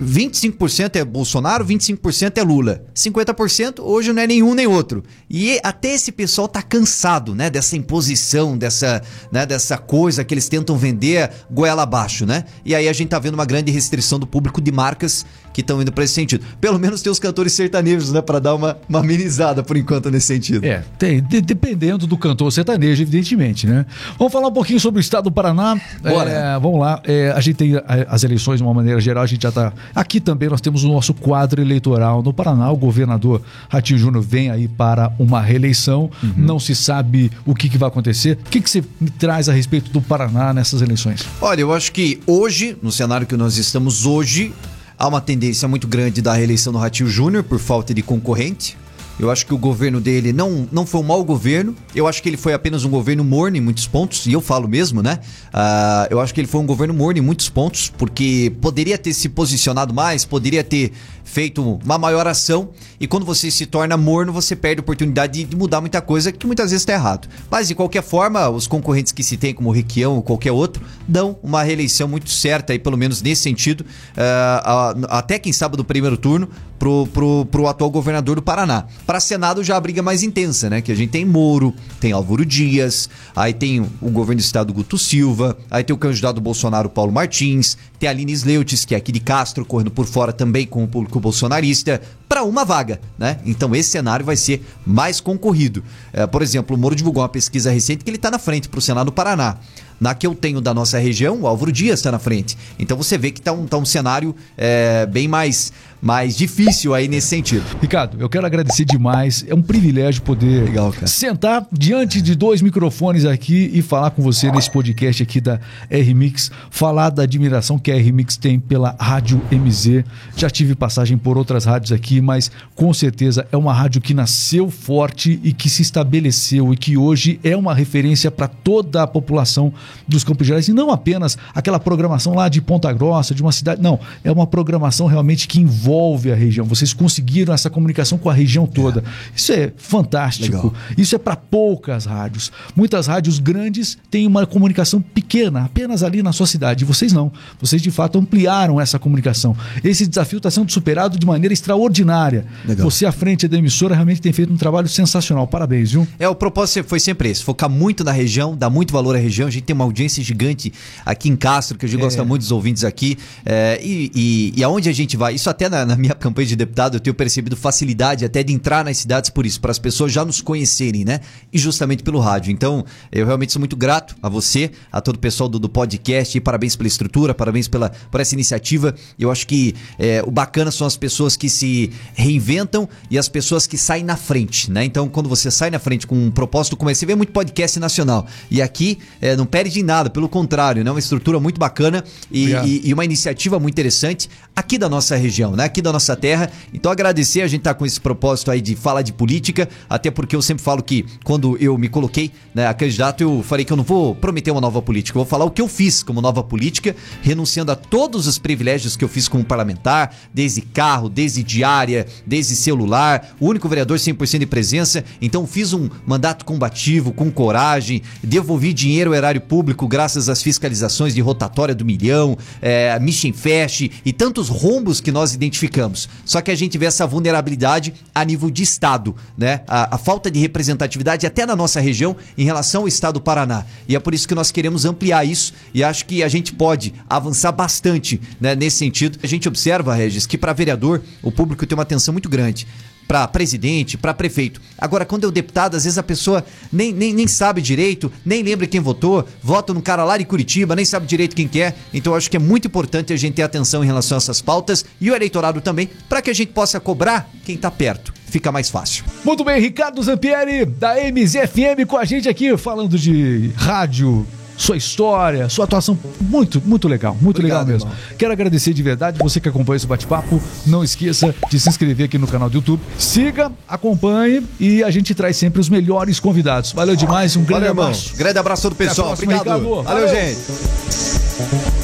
25% 0.00 0.96
é 0.96 1.04
Bolsonaro, 1.04 1.64
25% 1.64 2.38
é 2.38 2.42
Lula. 2.42 2.82
50% 2.94 3.80
hoje 3.80 4.12
não 4.12 4.22
é 4.22 4.26
nenhum 4.26 4.54
nem 4.54 4.66
outro. 4.66 5.02
E 5.30 5.58
até 5.62 5.94
esse 5.94 6.12
pessoal 6.12 6.48
tá 6.48 6.62
cansado, 6.62 7.34
né, 7.34 7.48
dessa 7.48 7.76
imposição, 7.76 8.56
dessa, 8.58 9.02
né, 9.30 9.46
dessa 9.46 9.78
coisa 9.78 10.24
que 10.24 10.34
eles 10.34 10.48
tentam 10.48 10.76
vender 10.76 11.30
goela 11.50 11.82
abaixo, 11.82 12.26
né? 12.26 12.44
E 12.64 12.74
aí 12.74 12.88
a 12.88 12.92
gente 12.92 13.08
tá 13.08 13.18
vendo 13.18 13.34
uma 13.34 13.46
grande 13.46 13.70
restrição 13.70 14.18
do 14.18 14.26
público 14.26 14.60
de 14.60 14.72
marcas 14.72 15.24
que 15.52 15.62
estão 15.62 15.80
indo 15.80 15.90
para 15.90 16.04
esse 16.04 16.12
sentido. 16.12 16.44
Pelo 16.60 16.78
menos 16.78 17.00
tem 17.00 17.10
os 17.10 17.18
cantores 17.18 17.54
sertanejos, 17.54 18.12
né, 18.12 18.20
para 18.20 18.38
dar 18.38 18.54
uma, 18.54 18.76
uma 18.88 18.98
amenizada 19.00 19.62
por 19.62 19.76
enquanto 19.76 20.10
nesse 20.10 20.26
sentido. 20.26 20.66
É, 20.66 20.84
tem, 20.98 21.22
de, 21.22 21.40
dependendo 21.40 22.06
do 22.06 22.18
cantor 22.18 22.52
sertanejo, 22.52 23.02
evidentemente, 23.02 23.66
né? 23.66 23.86
Vamos 24.18 24.32
falar 24.32 24.48
um 24.48 24.52
pouquinho 24.52 24.78
sobre 24.78 25.00
o 25.00 25.02
estado 25.02 25.24
do 25.24 25.32
Paraná. 25.32 25.80
Bora. 26.02 26.30
É, 26.30 26.58
vamos 26.58 26.78
lá. 26.78 27.00
É, 27.04 27.32
a 27.34 27.40
gente 27.40 27.56
tem 27.56 27.72
as 27.86 28.22
eleições 28.22 28.58
de 28.58 28.62
uma 28.62 28.74
maneira 28.74 29.00
geral, 29.00 29.24
a 29.24 29.26
gente 29.26 29.42
já 29.42 29.48
Aqui 29.94 30.20
também 30.20 30.48
nós 30.48 30.60
temos 30.60 30.84
o 30.84 30.88
nosso 30.88 31.14
quadro 31.14 31.60
eleitoral. 31.60 32.22
No 32.22 32.32
Paraná, 32.32 32.70
o 32.70 32.76
governador 32.76 33.42
Ratinho 33.68 33.98
Júnior 33.98 34.22
vem 34.22 34.50
aí 34.50 34.68
para 34.68 35.12
uma 35.18 35.40
reeleição. 35.40 36.10
Uhum. 36.22 36.32
Não 36.36 36.60
se 36.60 36.74
sabe 36.74 37.30
o 37.44 37.54
que, 37.54 37.68
que 37.68 37.78
vai 37.78 37.88
acontecer. 37.88 38.38
O 38.46 38.50
que, 38.50 38.60
que 38.60 38.70
você 38.70 38.84
me 39.00 39.10
traz 39.10 39.48
a 39.48 39.52
respeito 39.52 39.90
do 39.90 40.00
Paraná 40.00 40.52
nessas 40.52 40.82
eleições? 40.82 41.26
Olha, 41.40 41.60
eu 41.60 41.72
acho 41.72 41.92
que 41.92 42.20
hoje, 42.26 42.76
no 42.82 42.92
cenário 42.92 43.26
que 43.26 43.36
nós 43.36 43.56
estamos 43.56 44.06
hoje, 44.06 44.52
há 44.98 45.06
uma 45.08 45.20
tendência 45.20 45.66
muito 45.68 45.86
grande 45.86 46.22
da 46.22 46.34
reeleição 46.34 46.72
do 46.72 46.78
Ratinho 46.78 47.08
Júnior 47.08 47.44
por 47.44 47.58
falta 47.58 47.92
de 47.92 48.02
concorrente. 48.02 48.76
Eu 49.18 49.30
acho 49.30 49.46
que 49.46 49.54
o 49.54 49.58
governo 49.58 49.98
dele 49.98 50.32
não, 50.32 50.68
não 50.70 50.84
foi 50.84 51.00
um 51.00 51.04
mau 51.04 51.24
governo. 51.24 51.74
Eu 51.94 52.06
acho 52.06 52.22
que 52.22 52.28
ele 52.28 52.36
foi 52.36 52.52
apenas 52.52 52.84
um 52.84 52.90
governo 52.90 53.24
morno 53.24 53.56
em 53.56 53.60
muitos 53.60 53.86
pontos, 53.86 54.26
e 54.26 54.32
eu 54.32 54.42
falo 54.42 54.68
mesmo, 54.68 55.02
né? 55.02 55.20
Uh, 55.48 56.08
eu 56.10 56.20
acho 56.20 56.34
que 56.34 56.40
ele 56.40 56.48
foi 56.48 56.60
um 56.60 56.66
governo 56.66 56.92
morno 56.92 57.18
em 57.18 57.22
muitos 57.22 57.48
pontos, 57.48 57.90
porque 57.96 58.52
poderia 58.60 58.98
ter 58.98 59.14
se 59.14 59.28
posicionado 59.30 59.94
mais, 59.94 60.24
poderia 60.24 60.62
ter 60.62 60.92
feito 61.24 61.80
uma 61.84 61.98
maior 61.98 62.26
ação. 62.26 62.70
E 63.00 63.06
quando 63.06 63.24
você 63.24 63.50
se 63.50 63.66
torna 63.66 63.96
morno, 63.96 64.32
você 64.32 64.54
perde 64.54 64.80
a 64.80 64.82
oportunidade 64.82 65.44
de 65.44 65.56
mudar 65.56 65.80
muita 65.80 66.00
coisa 66.00 66.30
que 66.30 66.46
muitas 66.46 66.70
vezes 66.70 66.82
está 66.82 66.92
errado. 66.92 67.28
Mas 67.50 67.68
de 67.68 67.74
qualquer 67.74 68.02
forma, 68.02 68.48
os 68.48 68.66
concorrentes 68.66 69.12
que 69.12 69.24
se 69.24 69.36
tem, 69.36 69.52
como 69.52 69.70
o 69.70 69.72
Requião 69.72 70.16
ou 70.16 70.22
qualquer 70.22 70.52
outro, 70.52 70.82
dão 71.08 71.38
uma 71.42 71.62
reeleição 71.62 72.06
muito 72.06 72.30
certa, 72.30 72.72
aí, 72.72 72.78
pelo 72.78 72.96
menos 72.96 73.22
nesse 73.22 73.42
sentido, 73.42 73.80
uh, 73.82 75.06
até 75.08 75.38
quem 75.38 75.52
sabe 75.52 75.76
do 75.76 75.84
primeiro 75.84 76.16
turno, 76.16 76.48
pro, 76.78 77.06
pro, 77.06 77.46
pro 77.46 77.66
atual 77.66 77.90
governador 77.90 78.36
do 78.36 78.42
Paraná. 78.42 78.84
Para 79.06 79.20
Senado 79.20 79.62
já 79.62 79.76
a 79.76 79.80
briga 79.80 80.02
mais 80.02 80.22
intensa, 80.22 80.68
né? 80.70 80.80
Que 80.80 80.92
a 80.92 80.94
gente 80.94 81.10
tem 81.10 81.24
Moro, 81.24 81.74
tem 82.00 82.12
Álvaro 82.12 82.44
Dias, 82.44 83.08
aí 83.34 83.52
tem 83.52 83.80
o 83.80 84.10
governo 84.10 84.40
do 84.40 84.44
estado 84.44 84.72
Guto 84.72 84.98
Silva, 84.98 85.56
aí 85.70 85.82
tem 85.82 85.94
o 85.94 85.98
candidato 85.98 86.40
Bolsonaro 86.40 86.88
Paulo 86.88 87.12
Martins, 87.12 87.76
tem 87.98 88.08
a 88.08 88.12
Aline 88.12 88.32
Sleutes, 88.32 88.84
que 88.84 88.94
é 88.94 88.98
aqui 88.98 89.12
de 89.12 89.20
Castro, 89.20 89.64
correndo 89.64 89.90
por 89.90 90.06
fora 90.06 90.32
também 90.32 90.66
com 90.66 90.84
o 90.84 90.88
público 90.88 91.18
bolsonarista, 91.18 92.00
para 92.28 92.42
uma 92.42 92.64
vaga, 92.64 93.00
né? 93.18 93.38
Então 93.44 93.74
esse 93.74 93.90
cenário 93.90 94.24
vai 94.24 94.36
ser 94.36 94.64
mais 94.84 95.20
concorrido. 95.20 95.82
É, 96.12 96.26
por 96.26 96.42
exemplo, 96.42 96.76
o 96.76 96.78
Moro 96.78 96.94
divulgou 96.94 97.22
uma 97.22 97.28
pesquisa 97.28 97.70
recente 97.70 98.04
que 98.04 98.10
ele 98.10 98.16
está 98.16 98.30
na 98.30 98.38
frente 98.38 98.68
para 98.68 98.78
o 98.78 98.82
Senado 98.82 99.06
do 99.06 99.12
Paraná. 99.12 99.56
Na 100.00 100.14
que 100.14 100.26
eu 100.26 100.34
tenho 100.34 100.60
da 100.60 100.74
nossa 100.74 100.98
região, 100.98 101.40
o 101.42 101.46
Álvaro 101.46 101.72
Dias 101.72 102.00
está 102.00 102.12
na 102.12 102.18
frente. 102.18 102.56
Então 102.78 102.96
você 102.96 103.16
vê 103.16 103.30
que 103.30 103.40
está 103.40 103.52
um, 103.52 103.66
tá 103.66 103.76
um 103.76 103.84
cenário 103.84 104.34
é, 104.56 105.06
bem 105.06 105.26
mais 105.26 105.72
mais 106.00 106.36
difícil 106.36 106.94
aí 106.94 107.08
nesse 107.08 107.28
sentido. 107.28 107.64
Ricardo, 107.80 108.16
eu 108.20 108.28
quero 108.28 108.46
agradecer 108.46 108.84
demais. 108.84 109.44
É 109.48 109.54
um 109.54 109.62
privilégio 109.62 110.22
poder 110.22 110.64
Legal, 110.64 110.92
sentar 111.04 111.66
diante 111.72 112.20
de 112.20 112.34
dois 112.34 112.62
microfones 112.62 113.24
aqui 113.24 113.70
e 113.72 113.82
falar 113.82 114.10
com 114.10 114.22
você 114.22 114.50
nesse 114.50 114.70
podcast 114.70 115.22
aqui 115.22 115.40
da 115.40 115.58
R-Mix, 115.90 116.50
falar 116.70 117.10
da 117.10 117.22
admiração 117.22 117.78
que 117.78 117.90
a 117.90 117.96
R-Mix 117.96 118.36
tem 118.36 118.60
pela 118.60 118.94
Rádio 119.00 119.40
MZ. 119.50 120.04
Já 120.36 120.50
tive 120.50 120.74
passagem 120.74 121.16
por 121.16 121.38
outras 121.38 121.64
rádios 121.64 121.92
aqui, 121.92 122.20
mas 122.20 122.50
com 122.74 122.92
certeza 122.92 123.46
é 123.50 123.56
uma 123.56 123.72
rádio 123.72 124.00
que 124.00 124.14
nasceu 124.14 124.70
forte 124.70 125.40
e 125.42 125.52
que 125.52 125.68
se 125.68 125.82
estabeleceu 125.82 126.72
e 126.72 126.76
que 126.76 126.96
hoje 126.96 127.40
é 127.42 127.56
uma 127.56 127.74
referência 127.74 128.30
para 128.30 128.48
toda 128.48 129.02
a 129.02 129.06
população 129.06 129.72
dos 130.06 130.24
Campos 130.24 130.46
Gerais 130.46 130.68
e 130.68 130.72
não 130.72 130.90
apenas 130.90 131.36
aquela 131.54 131.78
programação 131.78 132.34
lá 132.34 132.48
de 132.48 132.60
Ponta 132.60 132.92
Grossa, 132.92 133.34
de 133.34 133.42
uma 133.42 133.52
cidade. 133.52 133.80
Não, 133.80 133.98
é 134.22 134.30
uma 134.30 134.46
programação 134.46 135.06
realmente 135.06 135.48
que 135.48 135.60
envolve 135.60 136.30
a 136.30 136.34
região. 136.34 136.66
Vocês 136.66 136.92
conseguiram 136.92 137.52
essa 137.52 137.70
comunicação 137.70 138.18
com 138.18 138.30
a 138.30 138.34
região 138.34 138.66
toda. 138.66 139.00
É. 139.00 139.36
Isso 139.36 139.52
é 139.52 139.72
fantástico. 139.76 140.56
Legal. 140.56 140.74
Isso 140.96 141.14
é 141.14 141.18
para 141.18 141.36
poucas 141.36 142.04
rádios. 142.04 142.50
Muitas 142.74 143.06
rádios 143.06 143.38
grandes 143.38 143.98
têm 144.10 144.26
uma 144.26 144.46
comunicação 144.46 145.00
pequena, 145.00 145.64
apenas 145.64 146.02
ali 146.02 146.22
na 146.22 146.32
sua 146.32 146.46
cidade. 146.46 146.84
Vocês 146.84 147.12
não. 147.12 147.32
Vocês 147.60 147.82
de 147.82 147.90
fato 147.90 148.18
ampliaram 148.18 148.80
essa 148.80 148.98
comunicação. 148.98 149.56
Esse 149.82 150.06
desafio 150.06 150.38
está 150.38 150.50
sendo 150.50 150.70
superado 150.70 151.18
de 151.18 151.26
maneira 151.26 151.52
extraordinária. 151.52 152.46
Legal. 152.64 152.90
Você 152.90 153.06
à 153.06 153.12
frente 153.12 153.46
da 153.48 153.56
emissora 153.56 153.94
realmente 153.94 154.20
tem 154.20 154.32
feito 154.32 154.52
um 154.52 154.56
trabalho 154.56 154.88
sensacional. 154.88 155.46
Parabéns, 155.46 155.92
viu? 155.92 156.06
É, 156.18 156.28
o 156.28 156.34
propósito 156.34 156.84
foi 156.84 157.00
sempre 157.00 157.30
esse: 157.30 157.42
focar 157.42 157.68
muito 157.68 158.04
na 158.04 158.12
região, 158.12 158.56
dar 158.56 158.70
muito 158.70 158.92
valor 158.92 159.14
à 159.14 159.18
região. 159.18 159.48
A 159.48 159.50
gente 159.50 159.64
tem 159.64 159.75
uma 159.76 159.84
audiência 159.84 160.22
gigante 160.22 160.72
aqui 161.04 161.28
em 161.28 161.36
Castro, 161.36 161.78
que 161.78 161.86
a 161.86 161.88
gente 161.88 162.00
é. 162.00 162.02
gosta 162.02 162.24
muito 162.24 162.42
dos 162.42 162.50
ouvintes 162.50 162.84
aqui. 162.84 163.16
É, 163.44 163.80
e, 163.82 164.10
e, 164.14 164.52
e 164.56 164.64
aonde 164.64 164.88
a 164.88 164.92
gente 164.92 165.16
vai? 165.16 165.34
Isso 165.34 165.48
até 165.48 165.68
na, 165.68 165.86
na, 165.86 165.96
minha 165.96 166.14
campanha 166.14 166.48
de 166.48 166.56
deputado 166.56 166.96
eu 166.96 167.00
tenho 167.00 167.14
percebido 167.14 167.56
facilidade 167.56 168.24
até 168.24 168.42
de 168.42 168.52
entrar 168.52 168.84
nas 168.84 168.98
cidades 168.98 169.30
por 169.30 169.46
isso, 169.46 169.60
para 169.60 169.70
as 169.70 169.78
pessoas 169.78 170.12
já 170.12 170.24
nos 170.24 170.40
conhecerem, 170.40 171.04
né? 171.04 171.20
E 171.52 171.58
justamente 171.58 172.02
pelo 172.02 172.18
rádio. 172.18 172.50
Então, 172.50 172.84
eu 173.12 173.26
realmente 173.26 173.52
sou 173.52 173.60
muito 173.60 173.76
grato 173.76 174.16
a 174.22 174.28
você, 174.28 174.70
a 174.90 175.00
todo 175.00 175.16
o 175.16 175.18
pessoal 175.18 175.48
do, 175.48 175.58
do 175.58 175.68
podcast, 175.68 176.36
e 176.36 176.40
parabéns 176.40 176.74
pela 176.74 176.88
estrutura, 176.88 177.34
parabéns 177.34 177.68
pela, 177.68 177.90
por 178.10 178.20
essa 178.20 178.34
iniciativa. 178.34 178.94
Eu 179.18 179.30
acho 179.30 179.46
que 179.46 179.74
é, 179.98 180.22
o 180.26 180.30
bacana 180.30 180.70
são 180.70 180.86
as 180.86 180.96
pessoas 180.96 181.36
que 181.36 181.48
se 181.48 181.90
reinventam 182.14 182.88
e 183.10 183.18
as 183.18 183.28
pessoas 183.28 183.66
que 183.66 183.76
saem 183.76 184.04
na 184.04 184.16
frente, 184.16 184.70
né? 184.70 184.84
Então, 184.84 185.08
quando 185.08 185.28
você 185.28 185.50
sai 185.50 185.70
na 185.70 185.78
frente 185.78 186.06
com 186.06 186.16
um 186.16 186.30
propósito 186.30 186.76
como 186.76 186.90
esse, 186.90 187.00
você 187.00 187.06
vê 187.06 187.14
muito 187.14 187.32
podcast 187.32 187.78
nacional. 187.78 188.26
E 188.50 188.62
aqui 188.62 188.98
é, 189.20 189.36
não 189.36 189.46
perde 189.46 189.65
em 189.74 189.82
nada, 189.82 190.10
pelo 190.10 190.28
contrário, 190.28 190.84
né? 190.84 190.90
Uma 190.90 191.00
estrutura 191.00 191.40
muito 191.40 191.58
bacana 191.58 192.04
e, 192.30 192.52
e, 192.52 192.88
e 192.88 192.94
uma 192.94 193.04
iniciativa 193.04 193.58
muito 193.58 193.74
interessante 193.74 194.28
aqui 194.54 194.78
da 194.78 194.88
nossa 194.88 195.16
região, 195.16 195.54
né? 195.54 195.64
Aqui 195.64 195.82
da 195.82 195.92
nossa 195.92 196.16
terra. 196.16 196.50
Então 196.72 196.90
agradecer, 196.90 197.42
a 197.42 197.46
gente 197.46 197.62
tá 197.62 197.74
com 197.74 197.84
esse 197.84 198.00
propósito 198.00 198.50
aí 198.50 198.60
de 198.60 198.74
falar 198.74 199.02
de 199.02 199.12
política, 199.12 199.68
até 199.88 200.10
porque 200.10 200.34
eu 200.34 200.42
sempre 200.42 200.62
falo 200.62 200.82
que 200.82 201.04
quando 201.24 201.56
eu 201.58 201.76
me 201.76 201.88
coloquei 201.88 202.30
né, 202.54 202.66
a 202.66 202.74
candidato, 202.74 203.20
eu 203.20 203.42
falei 203.42 203.64
que 203.64 203.72
eu 203.72 203.76
não 203.76 203.84
vou 203.84 204.14
prometer 204.14 204.50
uma 204.50 204.60
nova 204.60 204.80
política, 204.80 205.18
eu 205.18 205.24
vou 205.24 205.28
falar 205.28 205.44
o 205.44 205.50
que 205.50 205.60
eu 205.60 205.68
fiz 205.68 206.02
como 206.02 206.20
nova 206.20 206.42
política, 206.42 206.94
renunciando 207.22 207.72
a 207.72 207.76
todos 207.76 208.26
os 208.26 208.38
privilégios 208.38 208.96
que 208.96 209.04
eu 209.04 209.08
fiz 209.08 209.28
como 209.28 209.44
parlamentar, 209.44 210.14
desde 210.32 210.60
carro, 210.62 211.08
desde 211.08 211.42
diária, 211.42 212.06
desde 212.26 212.54
celular, 212.54 213.34
o 213.40 213.46
único 213.46 213.68
vereador 213.68 213.98
100% 213.98 214.38
de 214.38 214.46
presença. 214.46 215.04
Então 215.20 215.46
fiz 215.46 215.72
um 215.72 215.88
mandato 216.06 216.44
combativo, 216.44 217.12
com 217.12 217.30
coragem, 217.30 218.02
devolvi 218.22 218.72
dinheiro 218.72 219.10
ao 219.10 219.16
erário 219.16 219.40
público 219.40 219.55
graças 219.62 220.28
às 220.28 220.42
fiscalizações 220.42 221.14
de 221.14 221.20
rotatória 221.20 221.74
do 221.74 221.84
milhão, 221.84 222.36
é, 222.62 222.98
Mission 223.00 223.32
Fest 223.32 223.90
e 224.04 224.12
tantos 224.12 224.48
rombos 224.48 225.00
que 225.00 225.12
nós 225.12 225.34
identificamos. 225.34 226.08
Só 226.24 226.40
que 226.40 226.50
a 226.50 226.54
gente 226.54 226.78
vê 226.78 226.86
essa 226.86 227.06
vulnerabilidade 227.06 227.94
a 228.14 228.24
nível 228.24 228.50
de 228.50 228.62
Estado, 228.62 229.14
né? 229.36 229.62
A, 229.66 229.96
a, 229.96 229.98
falta 229.98 230.30
de 230.30 230.38
representatividade 230.38 231.26
até 231.26 231.44
na 231.44 231.56
nossa 231.56 231.80
região 231.80 232.16
em 232.36 232.44
relação 232.44 232.82
ao 232.82 232.88
Estado 232.88 233.14
do 233.14 233.20
Paraná. 233.20 233.64
E 233.88 233.96
é 233.96 234.00
por 234.00 234.14
isso 234.14 234.28
que 234.28 234.34
nós 234.34 234.50
queremos 234.50 234.84
ampliar 234.84 235.24
isso 235.24 235.52
e 235.72 235.82
acho 235.82 236.04
que 236.06 236.22
a 236.22 236.28
gente 236.28 236.52
pode 236.52 236.92
avançar 237.08 237.52
bastante 237.52 238.20
né, 238.40 238.54
nesse 238.54 238.78
sentido. 238.78 239.18
A 239.22 239.26
gente 239.26 239.48
observa, 239.48 239.94
Regis, 239.94 240.26
que 240.26 240.36
para 240.36 240.52
vereador 240.52 241.02
o 241.22 241.32
público 241.32 241.66
tem 241.66 241.76
uma 241.76 241.82
atenção 241.82 242.12
muito 242.12 242.28
grande 242.28 242.66
para 243.06 243.26
presidente, 243.28 243.96
para 243.96 244.12
prefeito. 244.12 244.60
Agora, 244.78 245.04
quando 245.04 245.24
é 245.24 245.28
o 245.28 245.32
deputado, 245.32 245.76
às 245.76 245.84
vezes 245.84 245.98
a 245.98 246.02
pessoa 246.02 246.44
nem, 246.72 246.92
nem, 246.92 247.12
nem 247.12 247.26
sabe 247.26 247.62
direito, 247.62 248.10
nem 248.24 248.42
lembra 248.42 248.66
quem 248.66 248.80
votou, 248.80 249.26
vota 249.42 249.72
no 249.72 249.82
cara 249.82 250.04
lá 250.04 250.18
de 250.18 250.24
Curitiba, 250.24 250.74
nem 250.76 250.84
sabe 250.84 251.06
direito 251.06 251.36
quem 251.36 251.48
quer. 251.48 251.76
Então, 251.92 252.12
eu 252.12 252.16
acho 252.16 252.30
que 252.30 252.36
é 252.36 252.40
muito 252.40 252.66
importante 252.66 253.12
a 253.12 253.16
gente 253.16 253.34
ter 253.34 253.42
atenção 253.42 253.82
em 253.82 253.86
relação 253.86 254.16
a 254.16 254.18
essas 254.18 254.40
pautas 254.40 254.84
e 255.00 255.10
o 255.10 255.14
eleitorado 255.14 255.60
também, 255.60 255.88
para 256.08 256.20
que 256.20 256.30
a 256.30 256.34
gente 256.34 256.52
possa 256.52 256.80
cobrar 256.80 257.30
quem 257.44 257.56
tá 257.56 257.70
perto. 257.70 258.12
Fica 258.26 258.50
mais 258.50 258.68
fácil. 258.68 259.04
Muito 259.24 259.44
bem, 259.44 259.60
Ricardo 259.60 260.02
Zampieri, 260.02 260.64
da 260.66 260.94
MZFM, 260.96 261.86
com 261.86 261.96
a 261.96 262.04
gente 262.04 262.28
aqui, 262.28 262.56
falando 262.56 262.98
de 262.98 263.52
rádio, 263.56 264.26
sua 264.56 264.76
história, 264.76 265.48
sua 265.48 265.64
atuação. 265.64 265.98
Muito, 266.20 266.62
muito 266.64 266.88
legal, 266.88 267.16
muito 267.20 267.38
Obrigado, 267.38 267.66
legal 267.66 267.72
mesmo. 267.74 267.90
irmão. 267.90 268.16
Quero 268.18 268.32
agradecer 268.32 268.72
de 268.72 268.82
verdade 268.82 269.18
você 269.18 269.38
que 269.40 269.48
acompanha 269.48 269.76
esse 269.76 269.86
bate-papo. 269.86 270.40
Não 270.66 270.82
esqueça 270.82 271.34
de 271.50 271.60
se 271.60 271.68
inscrever 271.68 272.06
aqui 272.06 272.18
no 272.18 272.26
canal 272.26 272.48
do 272.48 272.54
YouTube. 272.56 272.80
Siga, 272.98 273.50
acompanhe 273.68 274.42
e 274.58 274.82
a 274.82 274.90
gente 274.90 275.14
traz 275.14 275.36
sempre 275.36 275.60
os 275.60 275.68
melhores 275.68 276.18
convidados. 276.20 276.72
Valeu 276.72 276.96
demais, 276.96 277.36
um 277.36 277.40
grande 277.44 277.52
Valeu, 277.66 277.68
irmão. 277.70 277.84
abraço. 277.86 278.16
Grande 278.16 278.38
abraço 278.38 278.70
do 278.70 278.74
pessoal. 278.76 279.08
próxima, 279.08 279.34
Obrigado. 279.34 279.58
Ricardo. 279.60 279.82
Valeu, 279.84 280.06
Valeu. 280.08 280.08
gente. 280.08 281.75